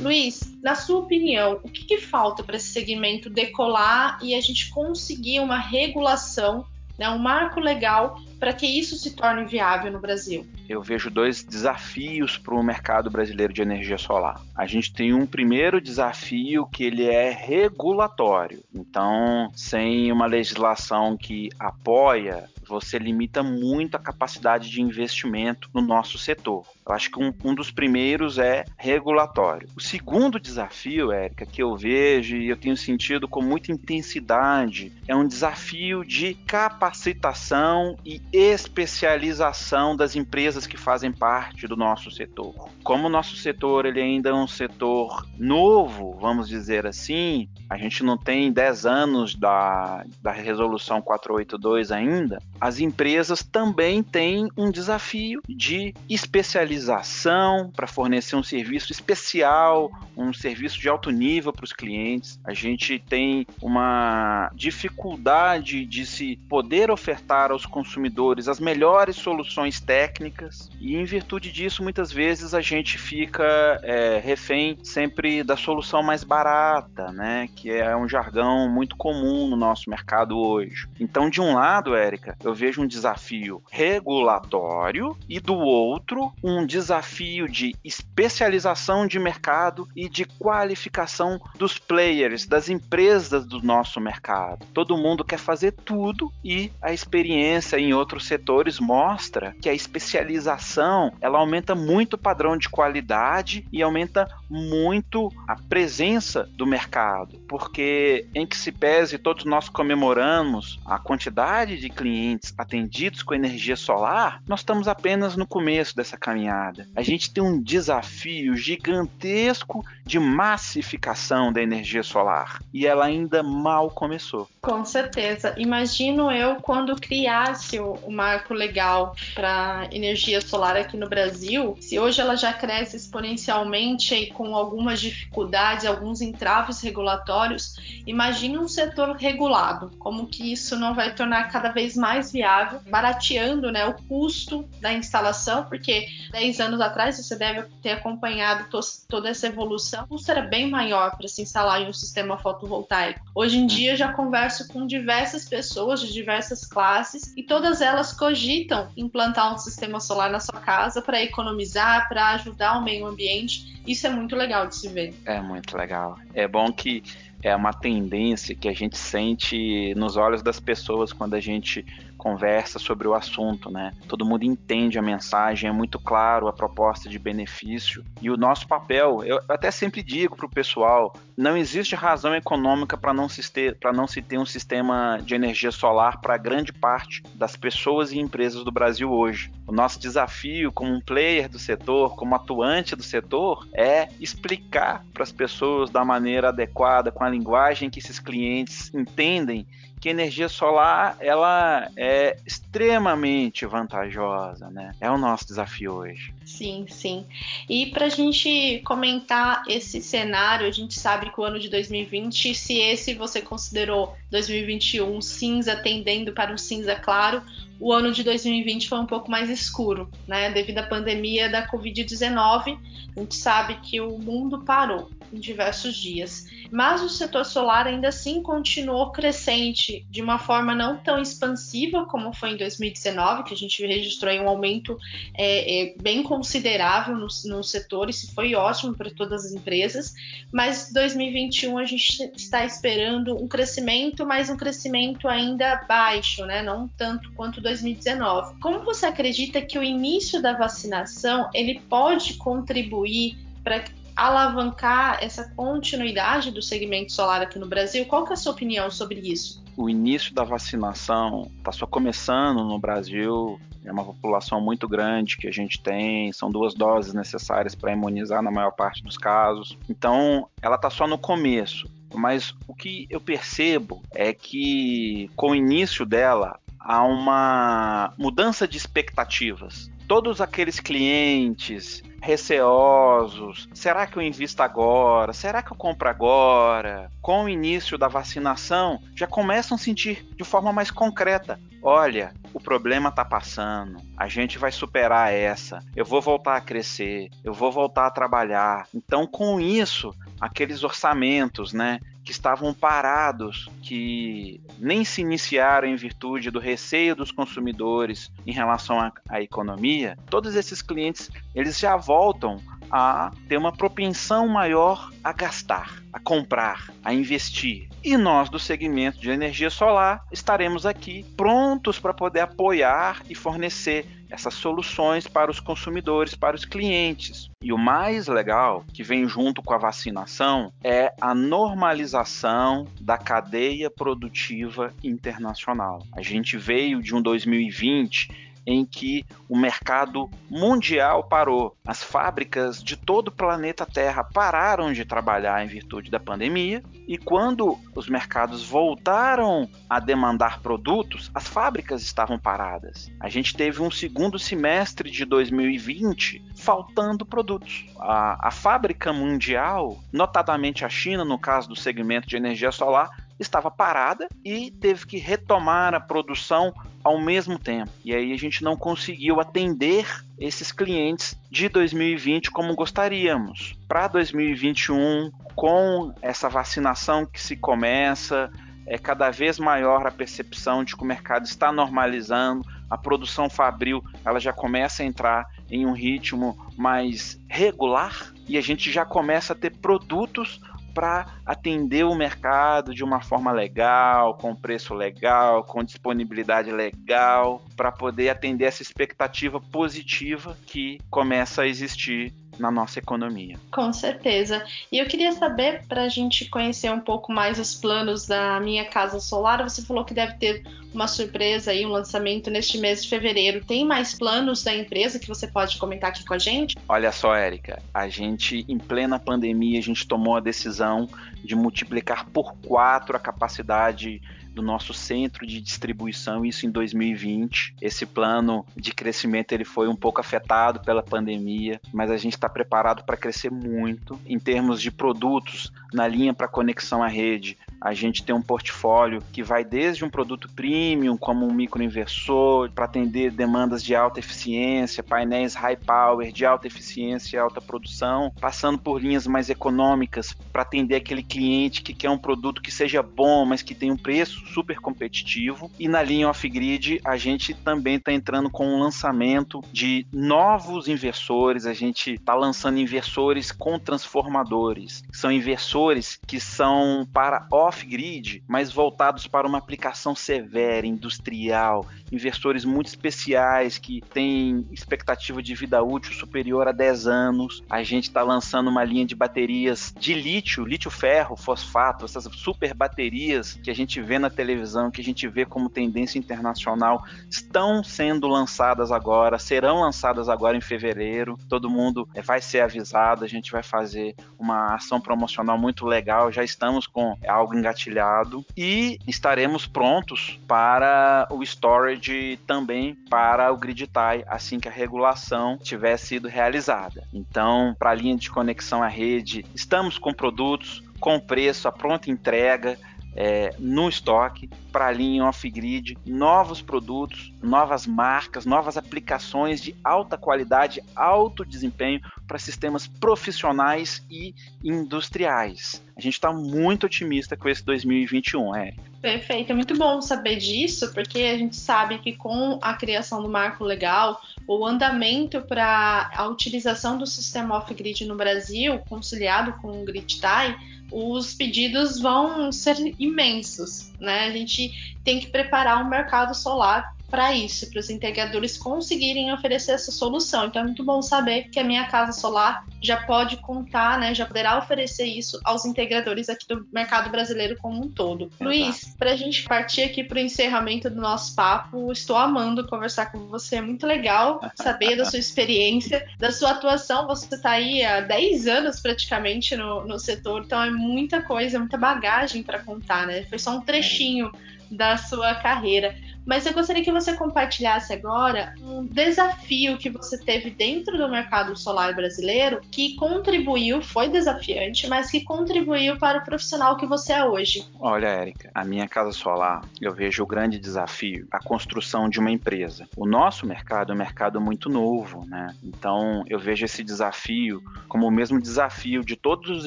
Luiz, 0.00 0.40
na 0.62 0.74
sua 0.74 0.98
opinião, 0.98 1.60
o 1.62 1.68
que, 1.68 1.84
que 1.84 1.98
falta 1.98 2.42
para 2.42 2.56
esse 2.56 2.68
segmento 2.68 3.30
decolar 3.30 4.18
e 4.22 4.34
a 4.34 4.40
gente 4.40 4.70
conseguir 4.70 5.38
uma 5.40 5.58
regulação 5.58 6.66
né, 6.98 7.08
um 7.08 7.18
marco 7.18 7.60
legal 7.60 8.18
para 8.38 8.52
que 8.52 8.66
isso 8.66 8.96
se 8.96 9.14
torne 9.14 9.44
viável 9.44 9.92
no 9.92 10.00
Brasil? 10.00 10.46
Eu 10.68 10.82
vejo 10.82 11.10
dois 11.10 11.42
desafios 11.42 12.36
para 12.36 12.54
o 12.54 12.62
mercado 12.62 13.10
brasileiro 13.10 13.52
de 13.52 13.62
energia 13.62 13.96
solar. 13.96 14.40
A 14.54 14.66
gente 14.66 14.92
tem 14.92 15.14
um 15.14 15.26
primeiro 15.26 15.80
desafio 15.80 16.66
que 16.66 16.84
ele 16.84 17.06
é 17.06 17.30
regulatório. 17.30 18.62
Então, 18.74 19.50
sem 19.54 20.10
uma 20.12 20.26
legislação 20.26 21.16
que 21.16 21.48
apoia 21.58 22.48
você 22.68 22.98
limita 22.98 23.42
muito 23.42 23.96
a 23.96 24.00
capacidade 24.00 24.70
de 24.70 24.82
investimento 24.82 25.70
no 25.74 25.80
nosso 25.80 26.18
setor. 26.18 26.64
Eu 26.86 26.94
acho 26.94 27.10
que 27.10 27.18
um, 27.18 27.32
um 27.44 27.54
dos 27.54 27.70
primeiros 27.70 28.38
é 28.38 28.64
regulatório. 28.76 29.68
O 29.76 29.80
segundo 29.80 30.40
desafio, 30.40 31.12
Érica, 31.12 31.46
que 31.46 31.62
eu 31.62 31.76
vejo 31.76 32.36
e 32.36 32.48
eu 32.48 32.56
tenho 32.56 32.76
sentido 32.76 33.28
com 33.28 33.42
muita 33.42 33.72
intensidade, 33.72 34.92
é 35.06 35.14
um 35.14 35.26
desafio 35.26 36.04
de 36.04 36.34
capacitação 36.34 37.96
e 38.04 38.20
especialização 38.32 39.96
das 39.96 40.16
empresas 40.16 40.66
que 40.66 40.76
fazem 40.76 41.12
parte 41.12 41.66
do 41.66 41.76
nosso 41.76 42.10
setor. 42.10 42.68
Como 42.82 43.06
o 43.06 43.10
nosso 43.10 43.36
setor 43.36 43.86
ele 43.86 44.00
ainda 44.00 44.30
é 44.30 44.34
um 44.34 44.46
setor 44.46 45.26
novo, 45.36 46.16
vamos 46.20 46.48
dizer 46.48 46.86
assim, 46.86 47.48
a 47.68 47.76
gente 47.76 48.02
não 48.02 48.16
tem 48.16 48.50
10 48.50 48.86
anos 48.86 49.34
da, 49.34 50.04
da 50.22 50.32
resolução 50.32 51.02
482 51.02 51.92
ainda, 51.92 52.38
as 52.60 52.80
empresas 52.80 53.42
também 53.42 54.02
têm 54.02 54.48
um 54.56 54.70
desafio 54.70 55.40
de 55.48 55.94
especialização 56.08 57.70
para 57.74 57.86
fornecer 57.86 58.36
um 58.36 58.42
serviço 58.42 58.92
especial, 58.92 59.90
um 60.16 60.32
serviço 60.32 60.78
de 60.78 60.88
alto 60.88 61.10
nível 61.10 61.52
para 61.52 61.64
os 61.64 61.72
clientes. 61.72 62.38
A 62.44 62.52
gente 62.52 62.98
tem 62.98 63.46
uma 63.62 64.50
dificuldade 64.54 65.84
de 65.84 66.04
se 66.04 66.36
poder 66.48 66.90
ofertar 66.90 67.50
aos 67.50 67.64
consumidores 67.64 68.48
as 68.48 68.60
melhores 68.60 69.16
soluções 69.16 69.80
técnicas 69.80 70.70
e, 70.80 70.96
em 70.96 71.04
virtude 71.04 71.52
disso, 71.52 71.82
muitas 71.82 72.12
vezes 72.12 72.54
a 72.54 72.60
gente 72.60 72.98
fica 72.98 73.80
é, 73.82 74.18
refém 74.18 74.78
sempre 74.82 75.42
da 75.42 75.56
solução 75.56 76.02
mais 76.02 76.24
barata, 76.24 77.12
né? 77.12 77.48
Que 77.54 77.70
é 77.70 77.96
um 77.96 78.08
jargão 78.08 78.68
muito 78.68 78.96
comum 78.96 79.48
no 79.48 79.56
nosso 79.56 79.88
mercado 79.88 80.38
hoje. 80.38 80.88
Então, 80.98 81.30
de 81.30 81.40
um 81.40 81.54
lado, 81.54 81.94
Érica, 81.94 82.36
eu 82.48 82.54
vejo 82.54 82.82
um 82.82 82.86
desafio 82.86 83.62
regulatório 83.70 85.16
e 85.28 85.38
do 85.38 85.54
outro 85.54 86.32
um 86.42 86.64
desafio 86.64 87.46
de 87.46 87.74
especialização 87.84 89.06
de 89.06 89.18
mercado 89.18 89.86
e 89.94 90.08
de 90.08 90.24
qualificação 90.24 91.38
dos 91.56 91.78
players, 91.78 92.46
das 92.46 92.70
empresas 92.70 93.44
do 93.44 93.62
nosso 93.62 94.00
mercado. 94.00 94.66
Todo 94.72 94.96
mundo 94.96 95.24
quer 95.24 95.38
fazer 95.38 95.72
tudo 95.72 96.32
e 96.42 96.72
a 96.80 96.92
experiência 96.92 97.78
em 97.78 97.92
outros 97.92 98.26
setores 98.26 98.80
mostra 98.80 99.54
que 99.60 99.68
a 99.68 99.74
especialização 99.74 101.12
ela 101.20 101.38
aumenta 101.38 101.74
muito 101.74 102.14
o 102.14 102.18
padrão 102.18 102.56
de 102.56 102.68
qualidade 102.68 103.66
e 103.70 103.82
aumenta 103.82 104.26
muito 104.48 105.30
a 105.46 105.56
presença 105.56 106.48
do 106.56 106.66
mercado, 106.66 107.38
porque 107.46 108.26
em 108.34 108.46
que 108.46 108.56
se 108.56 108.72
pese 108.72 109.18
todos 109.18 109.44
nós 109.44 109.68
comemoramos 109.68 110.80
a 110.86 110.98
quantidade 110.98 111.78
de 111.78 111.90
clientes 111.90 112.37
clientes 112.38 112.54
atendidos 112.56 113.22
com 113.22 113.34
energia 113.34 113.76
solar, 113.76 114.40
nós 114.46 114.60
estamos 114.60 114.86
apenas 114.88 115.36
no 115.36 115.46
começo 115.46 115.96
dessa 115.96 116.16
caminhada. 116.16 116.86
A 116.94 117.02
gente 117.02 117.32
tem 117.32 117.42
um 117.42 117.60
desafio 117.60 118.56
gigantesco 118.56 119.84
de 120.04 120.18
massificação 120.18 121.52
da 121.52 121.60
energia 121.60 122.02
solar 122.02 122.62
e 122.72 122.86
ela 122.86 123.04
ainda 123.04 123.42
mal 123.42 123.90
começou. 123.90 124.48
Com 124.62 124.84
certeza. 124.84 125.54
Imagino 125.58 126.30
eu 126.30 126.56
quando 126.56 126.96
criasse 126.96 127.78
o 127.80 128.10
marco 128.10 128.54
legal 128.54 129.14
para 129.34 129.88
energia 129.90 130.40
solar 130.40 130.76
aqui 130.76 130.96
no 130.96 131.08
Brasil, 131.08 131.76
se 131.80 131.98
hoje 131.98 132.20
ela 132.20 132.36
já 132.36 132.52
cresce 132.52 132.96
exponencialmente 132.96 134.14
e 134.14 134.30
com 134.30 134.54
algumas 134.54 135.00
dificuldades, 135.00 135.84
alguns 135.84 136.20
entraves 136.20 136.80
regulatórios, 136.80 138.02
imagine 138.06 138.58
um 138.58 138.68
setor 138.68 139.16
regulado, 139.16 139.90
como 139.98 140.26
que 140.26 140.52
isso 140.52 140.76
não 140.76 140.94
vai 140.94 141.14
tornar 141.14 141.50
cada 141.50 141.70
vez 141.70 141.96
mais 141.96 142.27
viável, 142.32 142.80
barateando 142.88 143.70
né, 143.70 143.86
o 143.86 143.94
custo 144.04 144.68
da 144.80 144.92
instalação, 144.92 145.64
porque 145.64 146.06
10 146.30 146.60
anos 146.60 146.80
atrás 146.80 147.16
você 147.16 147.36
deve 147.36 147.62
ter 147.82 147.90
acompanhado 147.90 148.68
to 148.70 148.80
toda 149.08 149.28
essa 149.28 149.46
evolução, 149.46 150.04
o 150.04 150.08
custo 150.08 150.30
era 150.30 150.42
bem 150.42 150.70
maior 150.70 151.16
para 151.16 151.28
se 151.28 151.42
instalar 151.42 151.82
em 151.82 151.88
um 151.88 151.92
sistema 151.92 152.38
fotovoltaico. 152.38 153.20
Hoje 153.34 153.58
em 153.58 153.66
dia 153.66 153.96
já 153.96 154.12
converso 154.12 154.68
com 154.68 154.86
diversas 154.86 155.48
pessoas 155.48 156.00
de 156.00 156.12
diversas 156.12 156.64
classes 156.64 157.32
e 157.36 157.42
todas 157.42 157.80
elas 157.80 158.12
cogitam 158.12 158.88
implantar 158.96 159.54
um 159.54 159.58
sistema 159.58 160.00
solar 160.00 160.30
na 160.30 160.40
sua 160.40 160.60
casa 160.60 161.02
para 161.02 161.22
economizar, 161.22 162.08
para 162.08 162.30
ajudar 162.30 162.78
o 162.78 162.84
meio 162.84 163.06
ambiente. 163.06 163.80
Isso 163.86 164.06
é 164.06 164.10
muito 164.10 164.36
legal 164.36 164.66
de 164.66 164.76
se 164.76 164.88
ver. 164.88 165.14
É 165.24 165.40
muito 165.40 165.76
legal. 165.76 166.18
É 166.34 166.46
bom 166.46 166.72
que 166.72 167.02
é 167.42 167.54
uma 167.54 167.72
tendência 167.72 168.54
que 168.54 168.68
a 168.68 168.72
gente 168.72 168.98
sente 168.98 169.94
nos 169.94 170.16
olhos 170.16 170.42
das 170.42 170.58
pessoas 170.58 171.12
quando 171.12 171.34
a 171.34 171.40
gente 171.40 171.84
conversa 172.18 172.78
sobre 172.78 173.06
o 173.08 173.14
assunto, 173.14 173.70
né? 173.70 173.94
Todo 174.06 174.26
mundo 174.26 174.42
entende 174.42 174.98
a 174.98 175.02
mensagem, 175.02 175.70
é 175.70 175.72
muito 175.72 175.98
claro 175.98 176.48
a 176.48 176.52
proposta 176.52 177.08
de 177.08 177.18
benefício 177.18 178.04
e 178.20 178.28
o 178.28 178.36
nosso 178.36 178.66
papel. 178.66 179.22
Eu 179.24 179.40
até 179.48 179.70
sempre 179.70 180.02
digo 180.02 180.36
para 180.36 180.46
o 180.46 180.50
pessoal, 180.50 181.14
não 181.36 181.56
existe 181.56 181.94
razão 181.94 182.34
econômica 182.34 182.96
para 182.96 183.14
não 183.14 183.28
se 183.28 183.50
ter, 183.50 183.78
para 183.78 183.92
não 183.92 184.06
se 184.06 184.20
ter 184.20 184.38
um 184.38 184.44
sistema 184.44 185.20
de 185.22 185.34
energia 185.34 185.70
solar 185.70 186.20
para 186.20 186.36
grande 186.36 186.72
parte 186.72 187.22
das 187.34 187.56
pessoas 187.56 188.10
e 188.12 188.18
empresas 188.18 188.64
do 188.64 188.72
Brasil 188.72 189.10
hoje. 189.10 189.50
O 189.66 189.72
nosso 189.72 190.00
desafio 190.00 190.72
como 190.72 190.92
um 190.92 191.00
player 191.00 191.48
do 191.48 191.58
setor, 191.58 192.16
como 192.16 192.34
atuante 192.34 192.96
do 192.96 193.02
setor, 193.02 193.68
é 193.72 194.08
explicar 194.18 195.04
para 195.14 195.22
as 195.22 195.30
pessoas 195.30 195.90
da 195.90 196.04
maneira 196.04 196.48
adequada, 196.48 197.12
com 197.12 197.22
a 197.22 197.30
linguagem 197.30 197.88
que 197.88 198.00
esses 198.00 198.18
clientes 198.18 198.92
entendem 198.92 199.66
que 199.98 200.08
a 200.08 200.12
energia 200.12 200.48
solar 200.48 201.16
ela 201.20 201.88
é 201.96 202.36
extremamente 202.46 203.66
vantajosa, 203.66 204.70
né? 204.70 204.92
É 205.00 205.10
o 205.10 205.18
nosso 205.18 205.46
desafio 205.46 205.94
hoje. 205.94 206.32
Sim, 206.48 206.86
sim. 206.88 207.26
E 207.68 207.86
para 207.86 208.06
a 208.06 208.08
gente 208.08 208.80
comentar 208.86 209.62
esse 209.68 210.00
cenário, 210.00 210.66
a 210.66 210.70
gente 210.70 210.98
sabe 210.98 211.30
que 211.30 211.38
o 211.38 211.44
ano 211.44 211.60
de 211.60 211.68
2020, 211.68 212.54
se 212.54 212.78
esse 212.78 213.12
você 213.12 213.42
considerou 213.42 214.16
2021 214.30 215.20
cinza 215.20 215.76
tendendo 215.76 216.32
para 216.32 216.50
um 216.50 216.56
cinza 216.56 216.96
claro, 216.96 217.42
o 217.78 217.92
ano 217.92 218.10
de 218.12 218.24
2020 218.24 218.88
foi 218.88 218.98
um 218.98 219.06
pouco 219.06 219.30
mais 219.30 219.50
escuro, 219.50 220.10
né? 220.26 220.50
Devido 220.50 220.78
à 220.78 220.82
pandemia 220.82 221.50
da 221.50 221.68
Covid-19, 221.68 222.78
a 223.16 223.20
gente 223.20 223.36
sabe 223.36 223.74
que 223.82 224.00
o 224.00 224.18
mundo 224.18 224.64
parou 224.64 225.10
em 225.32 225.38
diversos 225.38 225.96
dias. 225.96 226.46
Mas 226.70 227.02
o 227.02 227.08
setor 227.08 227.44
solar 227.44 227.86
ainda 227.86 228.08
assim 228.08 228.42
continuou 228.42 229.10
crescente 229.10 230.06
de 230.10 230.20
uma 230.20 230.38
forma 230.38 230.74
não 230.74 230.96
tão 230.96 231.20
expansiva 231.20 232.06
como 232.06 232.32
foi 232.32 232.52
em 232.52 232.56
2019, 232.56 233.44
que 233.44 233.54
a 233.54 233.56
gente 233.56 233.84
registrou 233.86 234.32
um 234.34 234.48
aumento 234.48 234.98
é, 235.34 235.82
é, 235.82 235.94
bem 236.00 236.22
considerável 236.38 237.16
no, 237.16 237.26
no 237.46 237.64
setor, 237.64 238.08
isso 238.08 238.32
foi 238.32 238.54
ótimo 238.54 238.94
para 238.94 239.10
todas 239.10 239.44
as 239.44 239.52
empresas. 239.52 240.14
Mas 240.52 240.92
2021 240.92 241.76
a 241.76 241.84
gente 241.84 242.30
está 242.36 242.64
esperando 242.64 243.36
um 243.36 243.48
crescimento, 243.48 244.24
mas 244.24 244.48
um 244.48 244.56
crescimento 244.56 245.26
ainda 245.26 245.84
baixo, 245.88 246.46
né? 246.46 246.62
Não 246.62 246.86
tanto 246.86 247.32
quanto 247.32 247.60
2019. 247.60 248.60
Como 248.60 248.84
você 248.84 249.06
acredita 249.06 249.60
que 249.60 249.78
o 249.78 249.82
início 249.82 250.40
da 250.40 250.52
vacinação 250.52 251.50
ele 251.52 251.80
pode 251.88 252.34
contribuir 252.34 253.36
para 253.64 253.84
alavancar 254.18 255.18
essa 255.22 255.44
continuidade 255.54 256.50
do 256.50 256.60
segmento 256.60 257.12
solar 257.12 257.40
aqui 257.40 257.56
no 257.56 257.66
Brasil? 257.66 258.04
Qual 258.06 258.24
que 258.24 258.32
é 258.32 258.34
a 258.34 258.36
sua 258.36 258.52
opinião 258.52 258.90
sobre 258.90 259.20
isso? 259.20 259.62
O 259.76 259.88
início 259.88 260.34
da 260.34 260.42
vacinação 260.42 261.48
está 261.56 261.70
só 261.70 261.86
começando 261.86 262.64
no 262.64 262.80
Brasil. 262.80 263.60
É 263.84 263.92
uma 263.92 264.04
população 264.04 264.60
muito 264.60 264.88
grande 264.88 265.36
que 265.36 265.46
a 265.46 265.52
gente 265.52 265.80
tem, 265.80 266.32
são 266.32 266.50
duas 266.50 266.74
doses 266.74 267.14
necessárias 267.14 267.76
para 267.76 267.92
imunizar 267.92 268.42
na 268.42 268.50
maior 268.50 268.72
parte 268.72 269.04
dos 269.04 269.16
casos. 269.16 269.78
Então, 269.88 270.48
ela 270.60 270.74
está 270.74 270.90
só 270.90 271.06
no 271.06 271.16
começo. 271.16 271.88
Mas 272.12 272.54
o 272.66 272.74
que 272.74 273.06
eu 273.08 273.20
percebo 273.20 274.02
é 274.12 274.32
que 274.32 275.30
com 275.36 275.52
o 275.52 275.54
início 275.54 276.04
dela, 276.04 276.58
há 276.78 277.02
uma 277.02 278.12
mudança 278.18 278.66
de 278.66 278.76
expectativas. 278.76 279.90
Todos 280.06 280.40
aqueles 280.40 280.80
clientes 280.80 282.02
receosos, 282.22 283.68
será 283.74 284.06
que 284.06 284.16
eu 284.16 284.22
invisto 284.22 284.62
agora? 284.62 285.32
Será 285.32 285.62
que 285.62 285.70
eu 285.70 285.76
compro 285.76 286.08
agora? 286.08 287.10
Com 287.20 287.44
o 287.44 287.48
início 287.48 287.98
da 287.98 288.08
vacinação, 288.08 289.00
já 289.14 289.26
começam 289.26 289.74
a 289.74 289.78
sentir 289.78 290.26
de 290.36 290.44
forma 290.44 290.72
mais 290.72 290.90
concreta: 290.90 291.60
olha, 291.82 292.32
o 292.52 292.60
problema 292.60 293.10
está 293.10 293.24
passando, 293.24 294.00
a 294.16 294.28
gente 294.28 294.58
vai 294.58 294.72
superar 294.72 295.32
essa, 295.32 295.80
eu 295.94 296.04
vou 296.04 296.20
voltar 296.20 296.56
a 296.56 296.60
crescer, 296.60 297.28
eu 297.44 297.52
vou 297.52 297.70
voltar 297.70 298.06
a 298.06 298.10
trabalhar. 298.10 298.88
Então, 298.94 299.26
com 299.26 299.60
isso, 299.60 300.14
aqueles 300.40 300.82
orçamentos, 300.82 301.72
né, 301.72 302.00
que 302.24 302.32
estavam 302.32 302.74
parados, 302.74 303.70
que 303.82 304.60
nem 304.78 305.04
se 305.04 305.22
iniciaram 305.22 305.88
em 305.88 305.96
virtude 305.96 306.50
do 306.50 306.58
receio 306.58 307.16
dos 307.16 307.32
consumidores 307.32 308.30
em 308.46 308.52
relação 308.52 309.00
à, 309.28 309.40
economia, 309.40 310.16
todos 310.28 310.54
esses 310.54 310.82
clientes 310.82 311.30
eles 311.54 311.78
já 311.78 311.96
voltam 311.96 312.60
a 312.90 313.30
ter 313.48 313.56
uma 313.56 313.72
propensão 313.72 314.48
maior 314.48 315.10
a 315.22 315.32
gastar, 315.32 316.02
a 316.12 316.18
comprar, 316.18 316.90
a 317.04 317.12
investir. 317.12 317.88
E 318.04 318.16
nós 318.16 318.48
do 318.48 318.58
segmento 318.58 319.18
de 319.18 319.30
energia 319.30 319.70
solar 319.70 320.22
estaremos 320.32 320.86
aqui 320.86 321.24
prontos 321.36 321.98
para 321.98 322.14
poder 322.14 322.40
apoiar 322.40 323.22
e 323.28 323.34
fornecer 323.34 324.06
essas 324.30 324.54
soluções 324.54 325.26
para 325.26 325.50
os 325.50 325.58
consumidores, 325.58 326.34
para 326.34 326.54
os 326.54 326.64
clientes. 326.64 327.50
E 327.62 327.72
o 327.72 327.78
mais 327.78 328.28
legal 328.28 328.84
que 328.92 329.02
vem 329.02 329.26
junto 329.26 329.62
com 329.62 329.74
a 329.74 329.78
vacinação 329.78 330.72
é 330.84 331.12
a 331.20 331.34
normalização 331.34 332.86
da 333.00 333.16
cadeia 333.16 333.90
produtiva 333.90 334.92
internacional. 335.02 336.02
A 336.12 336.22
gente 336.22 336.56
veio 336.56 337.02
de 337.02 337.14
um 337.14 337.22
2020 337.22 338.47
em 338.68 338.84
que 338.84 339.24
o 339.48 339.56
mercado 339.56 340.28
mundial 340.50 341.24
parou. 341.24 341.74
As 341.86 342.02
fábricas 342.02 342.82
de 342.82 342.98
todo 342.98 343.28
o 343.28 343.32
planeta 343.32 343.86
Terra 343.86 344.22
pararam 344.22 344.92
de 344.92 345.06
trabalhar 345.06 345.64
em 345.64 345.68
virtude 345.68 346.10
da 346.10 346.20
pandemia, 346.20 346.82
e 347.06 347.16
quando 347.16 347.78
os 347.94 348.10
mercados 348.10 348.62
voltaram 348.62 349.66
a 349.88 349.98
demandar 349.98 350.60
produtos, 350.60 351.30
as 351.34 351.48
fábricas 351.48 352.02
estavam 352.02 352.38
paradas. 352.38 353.10
A 353.18 353.30
gente 353.30 353.56
teve 353.56 353.80
um 353.80 353.90
segundo 353.90 354.38
semestre 354.38 355.10
de 355.10 355.24
2020 355.24 356.44
faltando 356.54 357.24
produtos. 357.24 357.86
A, 357.98 358.48
a 358.48 358.50
fábrica 358.50 359.14
mundial, 359.14 359.98
notadamente 360.12 360.84
a 360.84 360.90
China, 360.90 361.24
no 361.24 361.38
caso 361.38 361.70
do 361.70 361.76
segmento 361.76 362.28
de 362.28 362.36
energia 362.36 362.70
solar, 362.70 363.27
estava 363.38 363.70
parada 363.70 364.28
e 364.44 364.70
teve 364.70 365.06
que 365.06 365.18
retomar 365.18 365.94
a 365.94 366.00
produção 366.00 366.72
ao 367.02 367.20
mesmo 367.20 367.58
tempo. 367.58 367.90
E 368.04 368.14
aí 368.14 368.32
a 368.32 368.36
gente 368.36 368.62
não 368.62 368.76
conseguiu 368.76 369.40
atender 369.40 370.06
esses 370.38 370.72
clientes 370.72 371.38
de 371.50 371.68
2020 371.68 372.50
como 372.50 372.74
gostaríamos. 372.74 373.78
Para 373.86 374.08
2021, 374.08 375.30
com 375.54 376.12
essa 376.20 376.48
vacinação 376.48 377.24
que 377.24 377.40
se 377.40 377.56
começa, 377.56 378.50
é 378.86 378.96
cada 378.96 379.30
vez 379.30 379.58
maior 379.58 380.06
a 380.06 380.10
percepção 380.10 380.82
de 380.82 380.96
que 380.96 381.02
o 381.02 381.06
mercado 381.06 381.44
está 381.44 381.70
normalizando, 381.70 382.64
a 382.90 382.96
produção 382.96 383.50
fabril 383.50 384.02
ela 384.24 384.40
já 384.40 384.52
começa 384.52 385.02
a 385.02 385.06
entrar 385.06 385.46
em 385.70 385.84
um 385.84 385.92
ritmo 385.92 386.56
mais 386.76 387.38
regular 387.46 388.32
e 388.48 388.56
a 388.56 388.62
gente 388.62 388.90
já 388.90 389.04
começa 389.04 389.52
a 389.52 389.56
ter 389.56 389.76
produtos 389.76 390.60
para 390.98 391.26
atender 391.46 392.04
o 392.04 392.12
mercado 392.12 392.92
de 392.92 393.04
uma 393.04 393.20
forma 393.20 393.52
legal, 393.52 394.36
com 394.36 394.52
preço 394.52 394.92
legal, 394.92 395.62
com 395.62 395.84
disponibilidade 395.84 396.72
legal, 396.72 397.62
para 397.76 397.92
poder 397.92 398.30
atender 398.30 398.64
essa 398.64 398.82
expectativa 398.82 399.60
positiva 399.60 400.58
que 400.66 400.98
começa 401.08 401.62
a 401.62 401.68
existir 401.68 402.34
na 402.58 402.70
nossa 402.70 402.98
economia. 402.98 403.56
Com 403.70 403.92
certeza. 403.92 404.64
E 404.90 404.98
eu 404.98 405.06
queria 405.06 405.32
saber, 405.32 405.82
para 405.88 406.02
a 406.02 406.08
gente 406.08 406.48
conhecer 406.48 406.90
um 406.90 407.00
pouco 407.00 407.32
mais 407.32 407.58
os 407.58 407.74
planos 407.74 408.26
da 408.26 408.60
minha 408.60 408.84
casa 408.84 409.20
solar, 409.20 409.62
você 409.62 409.82
falou 409.82 410.04
que 410.04 410.14
deve 410.14 410.34
ter 410.34 410.62
uma 410.92 411.06
surpresa 411.06 411.70
aí, 411.70 411.84
um 411.84 411.90
lançamento 411.90 412.50
neste 412.50 412.78
mês 412.78 413.02
de 413.02 413.10
fevereiro. 413.10 413.64
Tem 413.64 413.84
mais 413.84 414.14
planos 414.14 414.62
da 414.62 414.74
empresa 414.74 415.18
que 415.18 415.28
você 415.28 415.46
pode 415.46 415.76
comentar 415.78 416.10
aqui 416.10 416.24
com 416.24 416.34
a 416.34 416.38
gente? 416.38 416.76
Olha 416.88 417.12
só, 417.12 417.34
Érica, 417.34 417.82
a 417.92 418.08
gente, 418.08 418.64
em 418.68 418.78
plena 418.78 419.18
pandemia, 419.18 419.78
a 419.78 419.82
gente 419.82 420.06
tomou 420.06 420.36
a 420.36 420.40
decisão 420.40 421.08
de 421.44 421.54
multiplicar 421.54 422.26
por 422.30 422.54
quatro 422.56 423.16
a 423.16 423.20
capacidade 423.20 424.20
do 424.58 424.62
nosso 424.62 424.92
centro 424.92 425.46
de 425.46 425.60
distribuição, 425.60 426.44
isso 426.44 426.66
em 426.66 426.70
2020. 426.70 427.76
Esse 427.80 428.04
plano 428.04 428.66
de 428.76 428.92
crescimento 428.92 429.52
ele 429.52 429.64
foi 429.64 429.86
um 429.86 429.94
pouco 429.94 430.20
afetado 430.20 430.80
pela 430.80 431.00
pandemia, 431.00 431.80
mas 431.92 432.10
a 432.10 432.16
gente 432.16 432.34
está 432.34 432.48
preparado 432.48 433.04
para 433.04 433.16
crescer 433.16 433.52
muito. 433.52 434.20
Em 434.26 434.36
termos 434.36 434.82
de 434.82 434.90
produtos, 434.90 435.72
na 435.94 436.08
linha 436.08 436.34
para 436.34 436.48
conexão 436.48 437.04
à 437.04 437.06
rede, 437.06 437.56
a 437.80 437.94
gente 437.94 438.24
tem 438.24 438.34
um 438.34 438.42
portfólio 438.42 439.22
que 439.32 439.42
vai 439.42 439.64
desde 439.64 440.04
um 440.04 440.10
produto 440.10 440.48
premium, 440.48 441.16
como 441.16 441.46
um 441.46 441.52
microinversor, 441.52 442.70
para 442.72 442.84
atender 442.84 443.30
demandas 443.30 443.82
de 443.82 443.94
alta 443.94 444.18
eficiência, 444.18 445.02
painéis 445.02 445.54
high 445.54 445.76
power, 445.76 446.32
de 446.32 446.44
alta 446.44 446.66
eficiência 446.66 447.36
e 447.36 447.38
alta 447.38 447.60
produção, 447.60 448.32
passando 448.40 448.78
por 448.78 449.00
linhas 449.00 449.26
mais 449.26 449.48
econômicas, 449.50 450.34
para 450.52 450.62
atender 450.62 450.96
aquele 450.96 451.22
cliente 451.22 451.82
que 451.82 451.94
quer 451.94 452.10
um 452.10 452.18
produto 452.18 452.62
que 452.62 452.70
seja 452.70 453.02
bom, 453.02 453.44
mas 453.44 453.62
que 453.62 453.74
tem 453.74 453.90
um 453.90 453.96
preço 453.96 454.46
super 454.46 454.78
competitivo. 454.80 455.70
E 455.78 455.88
na 455.88 456.02
linha 456.02 456.28
off-grid, 456.28 457.00
a 457.04 457.16
gente 457.16 457.54
também 457.54 457.96
está 457.96 458.12
entrando 458.12 458.50
com 458.50 458.66
um 458.66 458.80
lançamento 458.80 459.62
de 459.72 460.06
novos 460.12 460.88
inversores, 460.88 461.66
a 461.66 461.72
gente 461.72 462.14
está 462.14 462.34
lançando 462.34 462.78
inversores 462.78 463.52
com 463.52 463.78
transformadores. 463.78 465.02
São 465.12 465.30
inversores 465.30 466.18
que 466.26 466.40
são 466.40 467.06
para 467.12 467.46
off-grid, 467.68 468.42
mas 468.48 468.72
voltados 468.72 469.26
para 469.26 469.46
uma 469.46 469.58
aplicação 469.58 470.14
severa, 470.14 470.86
industrial, 470.86 471.86
inversores 472.10 472.64
muito 472.64 472.86
especiais 472.86 473.78
que 473.78 474.00
têm 474.12 474.66
expectativa 474.72 475.42
de 475.42 475.54
vida 475.54 475.82
útil 475.82 476.12
superior 476.12 476.66
a 476.66 476.72
10 476.72 477.06
anos. 477.06 477.62
A 477.68 477.82
gente 477.82 478.04
está 478.04 478.22
lançando 478.22 478.68
uma 478.68 478.84
linha 478.84 479.04
de 479.04 479.14
baterias 479.14 479.94
de 479.98 480.14
lítio, 480.14 480.64
lítio-ferro, 480.64 481.36
fosfato, 481.36 482.04
essas 482.04 482.24
super 482.24 482.74
baterias 482.74 483.54
que 483.62 483.70
a 483.70 483.74
gente 483.74 484.00
vê 484.00 484.18
na 484.18 484.30
televisão, 484.30 484.90
que 484.90 485.00
a 485.00 485.04
gente 485.04 485.28
vê 485.28 485.44
como 485.44 485.68
tendência 485.68 486.18
internacional, 486.18 487.04
estão 487.30 487.84
sendo 487.84 488.26
lançadas 488.26 488.90
agora, 488.90 489.38
serão 489.38 489.80
lançadas 489.80 490.28
agora 490.28 490.56
em 490.56 490.60
fevereiro. 490.60 491.38
Todo 491.48 491.70
mundo 491.70 492.08
vai 492.24 492.40
ser 492.40 492.60
avisado, 492.60 493.24
a 493.24 493.28
gente 493.28 493.52
vai 493.52 493.62
fazer 493.62 494.14
uma 494.38 494.74
ação 494.74 495.00
promocional 495.00 495.58
muito 495.58 495.86
legal, 495.86 496.32
já 496.32 496.42
estamos 496.42 496.86
com 496.86 497.16
algo 497.26 497.54
engatilhado 497.58 498.44
e 498.56 498.98
estaremos 499.06 499.66
prontos 499.66 500.38
para 500.46 501.26
o 501.30 501.42
storage 501.42 502.38
também 502.46 502.94
para 503.10 503.52
o 503.52 503.56
GridTie 503.56 504.24
assim 504.26 504.58
que 504.58 504.68
a 504.68 504.72
regulação 504.72 505.58
tiver 505.58 505.96
sido 505.96 506.28
realizada. 506.28 507.04
Então, 507.12 507.74
para 507.78 507.90
a 507.90 507.94
linha 507.94 508.16
de 508.16 508.30
conexão 508.30 508.82
à 508.82 508.88
rede, 508.88 509.44
estamos 509.54 509.98
com 509.98 510.12
produtos 510.12 510.82
com 510.98 511.18
preço, 511.20 511.68
a 511.68 511.72
pronta 511.72 512.10
entrega, 512.10 512.78
é, 513.20 513.52
no 513.58 513.88
estoque 513.88 514.48
para 514.70 514.86
a 514.86 514.92
linha 514.92 515.24
off-grid, 515.24 515.98
novos 516.06 516.62
produtos, 516.62 517.32
novas 517.42 517.84
marcas, 517.84 518.46
novas 518.46 518.76
aplicações 518.76 519.60
de 519.60 519.74
alta 519.82 520.16
qualidade, 520.16 520.80
alto 520.94 521.44
desempenho 521.44 522.00
para 522.28 522.38
sistemas 522.38 522.86
profissionais 522.86 524.06
e 524.08 524.36
industriais. 524.62 525.84
A 525.96 526.00
gente 526.00 526.14
está 526.14 526.32
muito 526.32 526.86
otimista 526.86 527.36
com 527.36 527.48
esse 527.48 527.64
2021, 527.64 528.54
Érica. 528.54 528.87
Perfeito, 529.00 529.52
é 529.52 529.54
muito 529.54 529.78
bom 529.78 530.02
saber 530.02 530.36
disso, 530.36 530.92
porque 530.92 531.20
a 531.20 531.38
gente 531.38 531.54
sabe 531.54 531.98
que 531.98 532.12
com 532.14 532.58
a 532.60 532.74
criação 532.74 533.22
do 533.22 533.28
marco 533.28 533.62
legal, 533.62 534.20
o 534.46 534.66
andamento 534.66 535.40
para 535.40 536.10
a 536.16 536.26
utilização 536.26 536.98
do 536.98 537.06
sistema 537.06 537.56
off-grid 537.56 538.04
no 538.06 538.16
Brasil, 538.16 538.80
conciliado 538.88 539.52
com 539.60 539.82
o 539.82 539.84
GridTie, 539.84 540.56
os 540.90 541.32
pedidos 541.32 542.00
vão 542.00 542.50
ser 542.50 542.76
imensos, 542.98 543.92
né? 544.00 544.24
A 544.24 544.32
gente 544.32 544.96
tem 545.04 545.20
que 545.20 545.28
preparar 545.28 545.84
um 545.84 545.88
mercado 545.88 546.34
solar 546.34 546.97
para 547.10 547.32
isso, 547.34 547.68
para 547.70 547.80
os 547.80 547.90
integradores 547.90 548.56
conseguirem 548.56 549.32
oferecer 549.32 549.72
essa 549.72 549.90
solução. 549.90 550.46
Então 550.46 550.62
é 550.62 550.64
muito 550.64 550.84
bom 550.84 551.00
saber 551.00 551.44
que 551.44 551.58
a 551.58 551.64
minha 551.64 551.86
casa 551.88 552.12
solar 552.12 552.64
já 552.82 552.98
pode 553.04 553.38
contar, 553.38 553.98
né, 553.98 554.14
já 554.14 554.26
poderá 554.26 554.58
oferecer 554.58 555.04
isso 555.04 555.40
aos 555.44 555.64
integradores 555.64 556.28
aqui 556.28 556.46
do 556.46 556.66
mercado 556.72 557.10
brasileiro 557.10 557.56
como 557.60 557.84
um 557.84 557.88
todo. 557.88 558.24
Exato. 558.26 558.44
Luiz, 558.44 558.94
para 558.98 559.12
a 559.12 559.16
gente 559.16 559.44
partir 559.44 559.82
aqui 559.82 560.04
para 560.04 560.16
o 560.16 560.20
encerramento 560.20 560.88
do 560.90 561.00
nosso 561.00 561.34
papo, 561.34 561.90
estou 561.90 562.16
amando 562.16 562.66
conversar 562.66 563.10
com 563.10 563.26
você, 563.28 563.56
é 563.56 563.60
muito 563.60 563.86
legal 563.86 564.40
saber 564.54 564.96
da 564.96 565.04
sua 565.04 565.18
experiência, 565.18 566.06
da 566.18 566.30
sua 566.30 566.50
atuação. 566.50 567.06
Você 567.06 567.34
está 567.34 567.52
aí 567.52 567.84
há 567.84 568.00
10 568.00 568.46
anos 568.46 568.80
praticamente 568.80 569.56
no, 569.56 569.86
no 569.86 569.98
setor, 569.98 570.42
então 570.44 570.62
é 570.62 570.70
muita 570.70 571.22
coisa, 571.22 571.58
muita 571.58 571.76
bagagem 571.76 572.42
para 572.42 572.60
contar, 572.60 573.06
né? 573.06 573.24
Foi 573.24 573.38
só 573.38 573.56
um 573.56 573.60
trechinho 573.60 574.30
da 574.70 574.96
sua 574.96 575.34
carreira. 575.34 575.96
Mas 576.28 576.44
eu 576.44 576.52
gostaria 576.52 576.84
que 576.84 576.92
você 576.92 577.14
compartilhasse 577.14 577.90
agora 577.90 578.52
um 578.60 578.84
desafio 578.84 579.78
que 579.78 579.88
você 579.88 580.18
teve 580.18 580.50
dentro 580.50 580.98
do 580.98 581.08
mercado 581.08 581.56
solar 581.56 581.94
brasileiro 581.94 582.60
que 582.70 582.94
contribuiu, 582.96 583.80
foi 583.80 584.10
desafiante, 584.10 584.86
mas 584.88 585.10
que 585.10 585.24
contribuiu 585.24 585.96
para 585.96 586.18
o 586.18 586.24
profissional 586.24 586.76
que 586.76 586.84
você 586.84 587.14
é 587.14 587.24
hoje. 587.24 587.66
Olha, 587.80 588.08
Érica, 588.08 588.50
a 588.54 588.62
minha 588.62 588.86
casa 588.86 589.10
solar, 589.10 589.62
eu 589.80 589.94
vejo 589.94 590.22
o 590.22 590.26
grande 590.26 590.58
desafio, 590.58 591.26
a 591.30 591.38
construção 591.38 592.10
de 592.10 592.20
uma 592.20 592.30
empresa. 592.30 592.86
O 592.94 593.06
nosso 593.06 593.46
mercado 593.46 593.92
é 593.92 593.94
um 593.94 593.98
mercado 593.98 594.38
muito 594.38 594.68
novo, 594.68 595.24
né? 595.24 595.54
Então, 595.64 596.24
eu 596.28 596.38
vejo 596.38 596.66
esse 596.66 596.84
desafio 596.84 597.62
como 597.88 598.06
o 598.06 598.10
mesmo 598.10 598.38
desafio 598.38 599.02
de 599.02 599.16
todos 599.16 599.48
os 599.48 599.66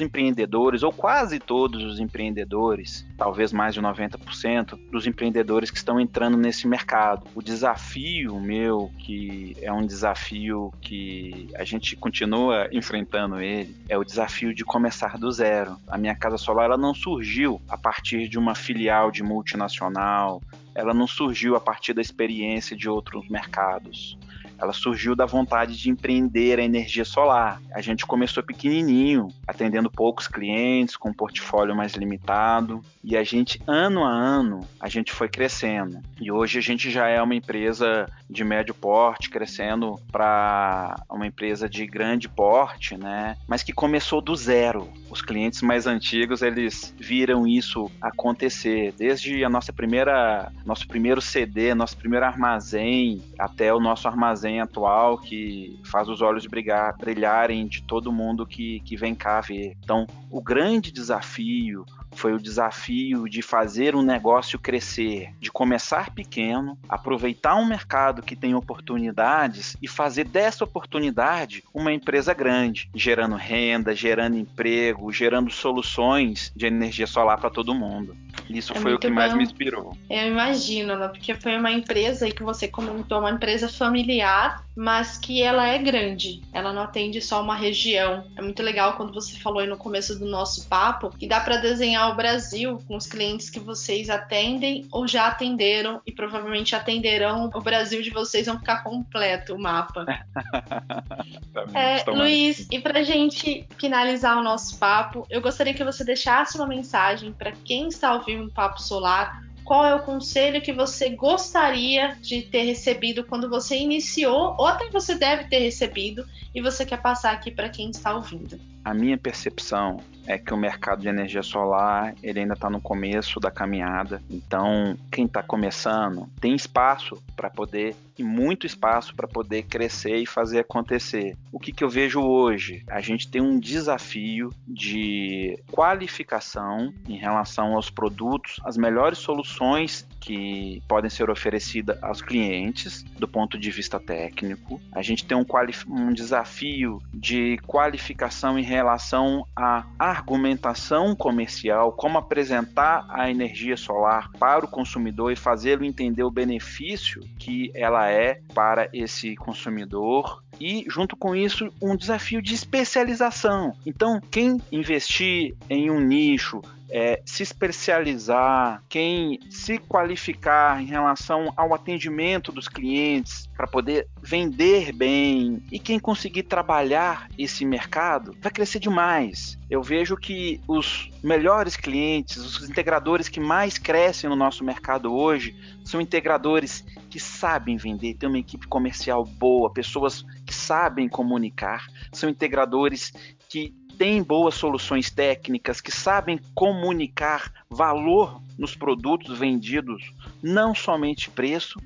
empreendedores, 0.00 0.84
ou 0.84 0.92
quase 0.92 1.40
todos 1.40 1.82
os 1.82 1.98
empreendedores, 1.98 3.04
talvez 3.22 3.52
mais 3.52 3.72
de 3.72 3.80
90% 3.80 4.76
dos 4.90 5.06
empreendedores 5.06 5.70
que 5.70 5.76
estão 5.76 6.00
entrando 6.00 6.36
nesse 6.36 6.66
mercado. 6.66 7.24
O 7.36 7.40
desafio 7.40 8.40
meu, 8.40 8.90
que 8.98 9.56
é 9.62 9.72
um 9.72 9.86
desafio 9.86 10.74
que 10.80 11.48
a 11.54 11.62
gente 11.62 11.94
continua 11.94 12.68
enfrentando 12.72 13.40
ele, 13.40 13.76
é 13.88 13.96
o 13.96 14.02
desafio 14.02 14.52
de 14.52 14.64
começar 14.64 15.16
do 15.16 15.30
zero. 15.30 15.76
A 15.86 15.96
minha 15.96 16.16
casa 16.16 16.36
solar 16.36 16.64
ela 16.64 16.76
não 16.76 16.92
surgiu 16.92 17.62
a 17.68 17.78
partir 17.78 18.26
de 18.26 18.36
uma 18.36 18.56
filial 18.56 19.12
de 19.12 19.22
multinacional, 19.22 20.42
ela 20.74 20.92
não 20.92 21.06
surgiu 21.06 21.54
a 21.54 21.60
partir 21.60 21.92
da 21.92 22.02
experiência 22.02 22.76
de 22.76 22.88
outros 22.88 23.28
mercados 23.28 24.18
ela 24.62 24.72
surgiu 24.72 25.16
da 25.16 25.26
vontade 25.26 25.76
de 25.76 25.90
empreender 25.90 26.60
a 26.60 26.62
energia 26.62 27.04
solar. 27.04 27.60
A 27.74 27.80
gente 27.80 28.06
começou 28.06 28.44
pequenininho, 28.44 29.26
atendendo 29.46 29.90
poucos 29.90 30.28
clientes, 30.28 30.96
com 30.96 31.08
um 31.08 31.14
portfólio 31.14 31.74
mais 31.74 31.94
limitado, 31.94 32.80
e 33.02 33.16
a 33.16 33.24
gente, 33.24 33.60
ano 33.66 34.04
a 34.04 34.08
ano, 34.10 34.60
a 34.78 34.88
gente 34.88 35.12
foi 35.12 35.28
crescendo. 35.28 35.98
E 36.20 36.30
hoje 36.30 36.58
a 36.58 36.62
gente 36.62 36.90
já 36.90 37.08
é 37.08 37.20
uma 37.20 37.34
empresa 37.34 38.08
de 38.30 38.44
médio 38.44 38.72
porte, 38.72 39.28
crescendo 39.28 39.98
para 40.12 40.94
uma 41.10 41.26
empresa 41.26 41.68
de 41.68 41.84
grande 41.84 42.28
porte, 42.28 42.96
né? 42.96 43.36
Mas 43.48 43.64
que 43.64 43.72
começou 43.72 44.20
do 44.20 44.36
zero. 44.36 44.88
Os 45.10 45.20
clientes 45.20 45.60
mais 45.60 45.86
antigos, 45.88 46.40
eles 46.40 46.94
viram 46.98 47.46
isso 47.46 47.90
acontecer, 48.00 48.94
desde 48.96 49.44
a 49.44 49.48
nossa 49.48 49.72
primeira, 49.72 50.52
nosso 50.64 50.86
primeiro 50.86 51.20
CD, 51.20 51.74
nosso 51.74 51.96
primeiro 51.96 52.24
armazém, 52.24 53.20
até 53.36 53.74
o 53.74 53.80
nosso 53.80 54.06
armazém 54.06 54.51
atual 54.60 55.18
que 55.18 55.80
faz 55.84 56.08
os 56.08 56.20
olhos 56.20 56.46
brilhar, 56.46 56.96
brilharem 56.98 57.66
de 57.66 57.82
todo 57.82 58.12
mundo 58.12 58.46
que, 58.46 58.80
que 58.80 58.96
vem 58.96 59.14
cá 59.14 59.40
ver. 59.40 59.76
Então, 59.82 60.06
o 60.30 60.42
grande 60.42 60.92
desafio 60.92 61.84
foi 62.14 62.32
o 62.32 62.38
desafio 62.38 63.28
de 63.28 63.42
fazer 63.42 63.94
um 63.94 64.02
negócio 64.02 64.58
crescer, 64.58 65.30
de 65.40 65.50
começar 65.50 66.10
pequeno, 66.10 66.78
aproveitar 66.88 67.56
um 67.56 67.66
mercado 67.66 68.22
que 68.22 68.36
tem 68.36 68.54
oportunidades 68.54 69.76
e 69.80 69.88
fazer 69.88 70.24
dessa 70.24 70.64
oportunidade 70.64 71.64
uma 71.72 71.92
empresa 71.92 72.32
grande, 72.34 72.88
gerando 72.94 73.36
renda, 73.36 73.94
gerando 73.94 74.36
emprego, 74.36 75.12
gerando 75.12 75.50
soluções 75.50 76.52
de 76.54 76.66
energia 76.66 77.06
solar 77.06 77.38
para 77.38 77.50
todo 77.50 77.74
mundo. 77.74 78.16
Isso 78.48 78.72
é 78.72 78.80
foi 78.80 78.94
o 78.94 78.98
que 78.98 79.08
bom. 79.08 79.14
mais 79.14 79.34
me 79.34 79.42
inspirou. 79.42 79.96
Eu 80.08 80.28
imagino, 80.28 80.96
né? 80.96 81.08
porque 81.08 81.34
foi 81.34 81.56
uma 81.56 81.70
empresa 81.70 82.30
que 82.30 82.42
você 82.42 82.68
comentou, 82.68 83.18
uma 83.18 83.30
empresa 83.30 83.68
familiar, 83.68 84.64
mas 84.76 85.18
que 85.18 85.42
ela 85.42 85.66
é 85.66 85.78
grande. 85.78 86.42
Ela 86.52 86.72
não 86.72 86.82
atende 86.82 87.20
só 87.20 87.42
uma 87.42 87.54
região. 87.54 88.24
É 88.36 88.42
muito 88.42 88.62
legal 88.62 88.94
quando 88.96 89.12
você 89.12 89.36
falou 89.36 89.60
aí 89.60 89.66
no 89.66 89.76
começo 89.76 90.18
do 90.18 90.26
nosso 90.26 90.68
papo 90.68 91.10
que 91.10 91.26
dá 91.26 91.40
para 91.40 91.58
desenhar 91.58 92.01
Enel 92.02 92.16
Brasil, 92.16 92.82
com 92.88 92.96
os 92.96 93.06
clientes 93.06 93.48
que 93.48 93.60
vocês 93.60 94.10
atendem 94.10 94.88
ou 94.90 95.06
já 95.06 95.28
atenderam 95.28 96.00
e 96.04 96.10
provavelmente 96.10 96.74
atenderão 96.74 97.48
o 97.54 97.60
Brasil 97.60 98.02
de 98.02 98.10
vocês, 98.10 98.46
vão 98.46 98.58
ficar 98.58 98.82
completo 98.82 99.54
o 99.54 99.60
mapa. 99.60 100.04
é, 101.72 102.10
Luiz, 102.10 102.66
e 102.70 102.80
para 102.80 103.04
gente 103.04 103.66
finalizar 103.78 104.36
o 104.36 104.42
nosso 104.42 104.78
papo, 104.78 105.26
eu 105.30 105.40
gostaria 105.40 105.74
que 105.74 105.84
você 105.84 106.04
deixasse 106.04 106.56
uma 106.56 106.66
mensagem 106.66 107.32
para 107.32 107.52
quem 107.52 107.88
está 107.88 108.14
ouvindo 108.14 108.46
o 108.46 108.50
Papo 108.50 108.82
Solar 108.82 109.40
qual 109.64 109.86
é 109.86 109.94
o 109.94 110.02
conselho 110.02 110.60
que 110.60 110.72
você 110.72 111.10
gostaria 111.10 112.16
de 112.20 112.42
ter 112.42 112.64
recebido 112.64 113.24
quando 113.24 113.48
você 113.48 113.76
iniciou, 113.76 114.56
ou 114.58 114.66
até 114.66 114.90
você 114.90 115.14
deve 115.14 115.44
ter 115.44 115.60
recebido, 115.60 116.26
e 116.52 116.60
você 116.60 116.84
quer 116.84 117.00
passar 117.00 117.32
aqui 117.32 117.48
para 117.48 117.68
quem 117.68 117.88
está 117.88 118.12
ouvindo? 118.12 118.58
A 118.84 118.92
minha 118.92 119.16
percepção 119.16 120.00
é 120.26 120.38
que 120.38 120.52
o 120.52 120.56
mercado 120.56 121.00
de 121.00 121.08
energia 121.08 121.42
solar 121.42 122.14
ele 122.22 122.40
ainda 122.40 122.54
está 122.54 122.70
no 122.70 122.80
começo 122.80 123.40
da 123.40 123.50
caminhada. 123.50 124.22
Então, 124.30 124.96
quem 125.10 125.26
está 125.26 125.42
começando 125.42 126.28
tem 126.40 126.54
espaço 126.54 127.22
para 127.36 127.50
poder 127.50 127.96
e 128.18 128.22
muito 128.22 128.66
espaço 128.66 129.14
para 129.14 129.26
poder 129.26 129.64
crescer 129.64 130.16
e 130.16 130.26
fazer 130.26 130.60
acontecer. 130.60 131.36
O 131.50 131.58
que, 131.58 131.72
que 131.72 131.82
eu 131.82 131.88
vejo 131.88 132.20
hoje? 132.20 132.82
A 132.88 133.00
gente 133.00 133.28
tem 133.28 133.40
um 133.40 133.58
desafio 133.58 134.50
de 134.66 135.58
qualificação 135.70 136.92
em 137.08 137.16
relação 137.16 137.74
aos 137.74 137.90
produtos, 137.90 138.60
as 138.64 138.76
melhores 138.76 139.18
soluções 139.18 140.06
que 140.20 140.82
podem 140.86 141.10
ser 141.10 141.30
oferecidas 141.30 142.00
aos 142.02 142.22
clientes 142.22 143.02
do 143.18 143.26
ponto 143.26 143.58
de 143.58 143.70
vista 143.70 143.98
técnico. 143.98 144.80
A 144.92 145.02
gente 145.02 145.24
tem 145.24 145.36
um, 145.36 145.44
um 145.88 146.12
desafio 146.12 147.00
de 147.12 147.56
qualificação 147.66 148.58
em 148.58 148.62
relação 148.72 149.46
à 149.54 149.84
argumentação 149.98 151.14
comercial, 151.14 151.92
como 151.92 152.18
apresentar 152.18 153.06
a 153.08 153.30
energia 153.30 153.76
solar 153.76 154.30
para 154.38 154.64
o 154.64 154.68
consumidor 154.68 155.30
e 155.30 155.36
fazê-lo 155.36 155.84
entender 155.84 156.22
o 156.22 156.30
benefício 156.30 157.20
que 157.38 157.70
ela 157.74 158.10
é 158.10 158.40
para 158.54 158.88
esse 158.92 159.36
consumidor 159.36 160.42
e, 160.60 160.84
junto 160.88 161.16
com 161.16 161.34
isso, 161.34 161.72
um 161.80 161.96
desafio 161.96 162.40
de 162.40 162.54
especialização. 162.54 163.72
Então, 163.84 164.20
quem 164.30 164.58
investir 164.70 165.54
em 165.68 165.90
um 165.90 166.00
nicho, 166.00 166.62
é, 166.92 167.22
se 167.24 167.42
especializar, 167.42 168.84
quem 168.86 169.40
se 169.48 169.78
qualificar 169.78 170.82
em 170.82 170.84
relação 170.84 171.50
ao 171.56 171.72
atendimento 171.72 172.52
dos 172.52 172.68
clientes 172.68 173.48
para 173.56 173.66
poder 173.66 174.06
vender 174.22 174.92
bem 174.92 175.62
e 175.72 175.78
quem 175.78 175.98
conseguir 175.98 176.42
trabalhar 176.42 177.30
esse 177.38 177.64
mercado 177.64 178.36
vai 178.42 178.52
crescer 178.52 178.78
demais. 178.78 179.58
Eu 179.70 179.82
vejo 179.82 180.18
que 180.18 180.60
os 180.68 181.10
melhores 181.24 181.76
clientes, 181.76 182.36
os 182.36 182.68
integradores 182.68 183.26
que 183.26 183.40
mais 183.40 183.78
crescem 183.78 184.28
no 184.28 184.36
nosso 184.36 184.62
mercado 184.62 185.14
hoje, 185.14 185.56
são 185.82 185.98
integradores 185.98 186.84
que 187.08 187.18
sabem 187.18 187.78
vender, 187.78 188.14
têm 188.14 188.28
uma 188.28 188.38
equipe 188.38 188.66
comercial 188.66 189.24
boa, 189.24 189.72
pessoas 189.72 190.26
que 190.44 190.54
sabem 190.54 191.08
comunicar, 191.08 191.86
são 192.12 192.28
integradores 192.28 193.12
que 193.48 193.74
têm 193.98 194.22
boas 194.22 194.54
soluções 194.54 195.10
técnicas, 195.10 195.80
que 195.80 195.90
sabem 195.90 196.38
comunicar 196.54 197.52
valor 197.68 198.40
nos 198.58 198.74
produtos 198.74 199.38
vendidos, 199.38 200.12
não 200.42 200.74
somente 200.74 201.30
preço, 201.30 201.80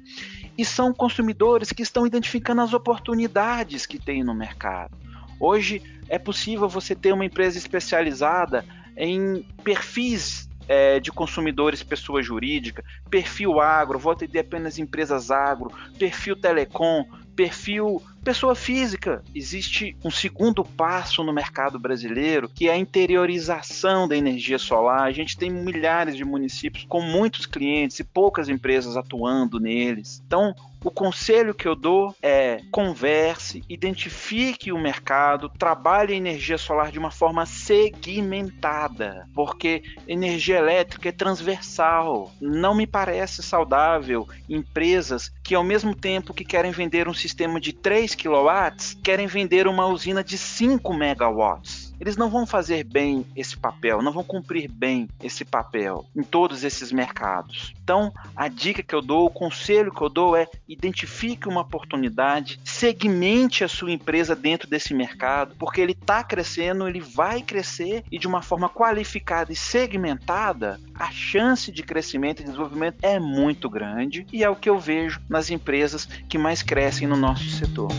e 0.56 0.64
são 0.64 0.92
consumidores 0.92 1.72
que 1.72 1.82
estão 1.82 2.06
identificando 2.06 2.62
as 2.62 2.72
oportunidades 2.72 3.86
que 3.86 3.98
tem 3.98 4.24
no 4.24 4.34
mercado. 4.34 4.96
Hoje 5.38 5.82
é 6.08 6.18
possível 6.18 6.68
você 6.68 6.94
ter 6.94 7.12
uma 7.12 7.24
empresa 7.24 7.58
especializada 7.58 8.64
em 8.96 9.42
perfis 9.62 10.45
é, 10.68 10.98
de 11.00 11.12
consumidores 11.12 11.82
pessoa 11.82 12.22
jurídica, 12.22 12.84
perfil 13.10 13.60
agro, 13.60 13.98
vou 13.98 14.12
atender 14.12 14.40
apenas 14.40 14.78
empresas 14.78 15.30
agro, 15.30 15.72
perfil 15.98 16.36
telecom, 16.36 17.04
perfil 17.34 18.02
pessoa 18.24 18.56
física. 18.56 19.22
Existe 19.32 19.96
um 20.02 20.10
segundo 20.10 20.64
passo 20.64 21.22
no 21.22 21.32
mercado 21.32 21.78
brasileiro, 21.78 22.48
que 22.48 22.68
é 22.68 22.72
a 22.72 22.76
interiorização 22.76 24.08
da 24.08 24.16
energia 24.16 24.58
solar. 24.58 25.02
A 25.02 25.12
gente 25.12 25.36
tem 25.36 25.48
milhares 25.48 26.16
de 26.16 26.24
municípios 26.24 26.84
com 26.88 27.00
muitos 27.00 27.46
clientes 27.46 28.00
e 28.00 28.04
poucas 28.04 28.48
empresas 28.48 28.96
atuando 28.96 29.60
neles. 29.60 30.20
Então, 30.26 30.54
o 30.86 30.90
conselho 30.92 31.52
que 31.52 31.66
eu 31.66 31.74
dou 31.74 32.14
é 32.22 32.60
converse, 32.70 33.64
identifique 33.68 34.70
o 34.70 34.78
mercado, 34.78 35.48
trabalhe 35.48 36.14
a 36.14 36.16
energia 36.16 36.56
solar 36.56 36.92
de 36.92 36.98
uma 36.98 37.10
forma 37.10 37.44
segmentada, 37.44 39.28
porque 39.34 39.82
energia 40.06 40.58
elétrica 40.58 41.08
é 41.08 41.12
transversal. 41.12 42.30
Não 42.40 42.72
me 42.72 42.86
parece 42.86 43.42
saudável 43.42 44.28
empresas 44.48 45.32
que 45.42 45.56
ao 45.56 45.64
mesmo 45.64 45.92
tempo 45.92 46.32
que 46.32 46.44
querem 46.44 46.70
vender 46.70 47.08
um 47.08 47.14
sistema 47.14 47.60
de 47.60 47.72
3 47.72 48.14
kW, 48.14 49.00
querem 49.02 49.26
vender 49.26 49.66
uma 49.66 49.88
usina 49.88 50.22
de 50.22 50.38
5 50.38 50.94
megawatts 50.94 51.85
eles 52.00 52.16
não 52.16 52.30
vão 52.30 52.46
fazer 52.46 52.84
bem 52.84 53.26
esse 53.34 53.56
papel, 53.56 54.02
não 54.02 54.12
vão 54.12 54.24
cumprir 54.24 54.70
bem 54.70 55.08
esse 55.22 55.44
papel 55.44 56.06
em 56.14 56.22
todos 56.22 56.64
esses 56.64 56.92
mercados. 56.92 57.74
Então, 57.82 58.12
a 58.34 58.48
dica 58.48 58.82
que 58.82 58.94
eu 58.94 59.00
dou, 59.00 59.26
o 59.26 59.30
conselho 59.30 59.92
que 59.92 60.02
eu 60.02 60.08
dou 60.08 60.36
é 60.36 60.48
identifique 60.68 61.48
uma 61.48 61.62
oportunidade, 61.62 62.60
segmente 62.64 63.64
a 63.64 63.68
sua 63.68 63.92
empresa 63.92 64.34
dentro 64.34 64.68
desse 64.68 64.92
mercado, 64.92 65.54
porque 65.58 65.80
ele 65.80 65.92
está 65.92 66.22
crescendo, 66.22 66.88
ele 66.88 67.00
vai 67.00 67.42
crescer 67.42 68.04
e 68.10 68.18
de 68.18 68.26
uma 68.26 68.42
forma 68.42 68.68
qualificada 68.68 69.52
e 69.52 69.56
segmentada, 69.56 70.80
a 70.94 71.10
chance 71.10 71.70
de 71.70 71.82
crescimento 71.82 72.40
e 72.40 72.44
desenvolvimento 72.44 72.98
é 73.02 73.18
muito 73.18 73.68
grande 73.68 74.26
e 74.32 74.42
é 74.42 74.50
o 74.50 74.56
que 74.56 74.68
eu 74.68 74.78
vejo 74.78 75.20
nas 75.28 75.50
empresas 75.50 76.06
que 76.28 76.38
mais 76.38 76.62
crescem 76.62 77.06
no 77.06 77.16
nosso 77.16 77.48
setor. 77.50 77.90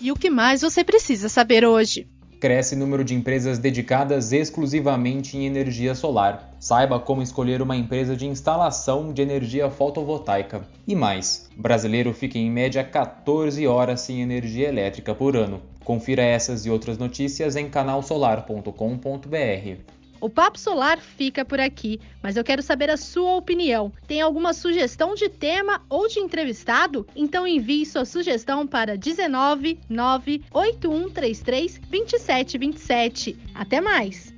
E 0.00 0.12
o 0.12 0.14
que 0.14 0.30
mais 0.30 0.62
você 0.62 0.84
precisa 0.84 1.28
saber 1.28 1.64
hoje? 1.64 2.06
Cresce 2.40 2.76
o 2.76 2.78
número 2.78 3.02
de 3.02 3.16
empresas 3.16 3.58
dedicadas 3.58 4.32
exclusivamente 4.32 5.36
em 5.36 5.44
energia 5.44 5.92
solar. 5.92 6.54
Saiba 6.60 7.00
como 7.00 7.20
escolher 7.20 7.60
uma 7.60 7.76
empresa 7.76 8.16
de 8.16 8.24
instalação 8.24 9.12
de 9.12 9.20
energia 9.20 9.68
fotovoltaica. 9.68 10.62
E 10.86 10.94
mais, 10.94 11.50
brasileiro 11.56 12.14
fica 12.14 12.38
em 12.38 12.48
média 12.48 12.84
14 12.84 13.66
horas 13.66 14.02
sem 14.02 14.22
energia 14.22 14.68
elétrica 14.68 15.16
por 15.16 15.36
ano. 15.36 15.60
Confira 15.82 16.22
essas 16.22 16.64
e 16.64 16.70
outras 16.70 16.96
notícias 16.96 17.56
em 17.56 17.68
canalsolar.com.br. 17.68 19.97
O 20.20 20.28
Papo 20.28 20.58
Solar 20.58 20.98
fica 20.98 21.44
por 21.44 21.60
aqui, 21.60 22.00
mas 22.22 22.36
eu 22.36 22.42
quero 22.42 22.62
saber 22.62 22.90
a 22.90 22.96
sua 22.96 23.36
opinião. 23.36 23.92
Tem 24.06 24.20
alguma 24.20 24.52
sugestão 24.52 25.14
de 25.14 25.28
tema 25.28 25.80
ou 25.88 26.08
de 26.08 26.18
entrevistado? 26.18 27.06
Então 27.14 27.46
envie 27.46 27.86
sua 27.86 28.04
sugestão 28.04 28.66
para 28.66 28.96
19 28.96 29.78
98133 29.88 31.78
2727. 31.78 33.36
Até 33.54 33.80
mais! 33.80 34.37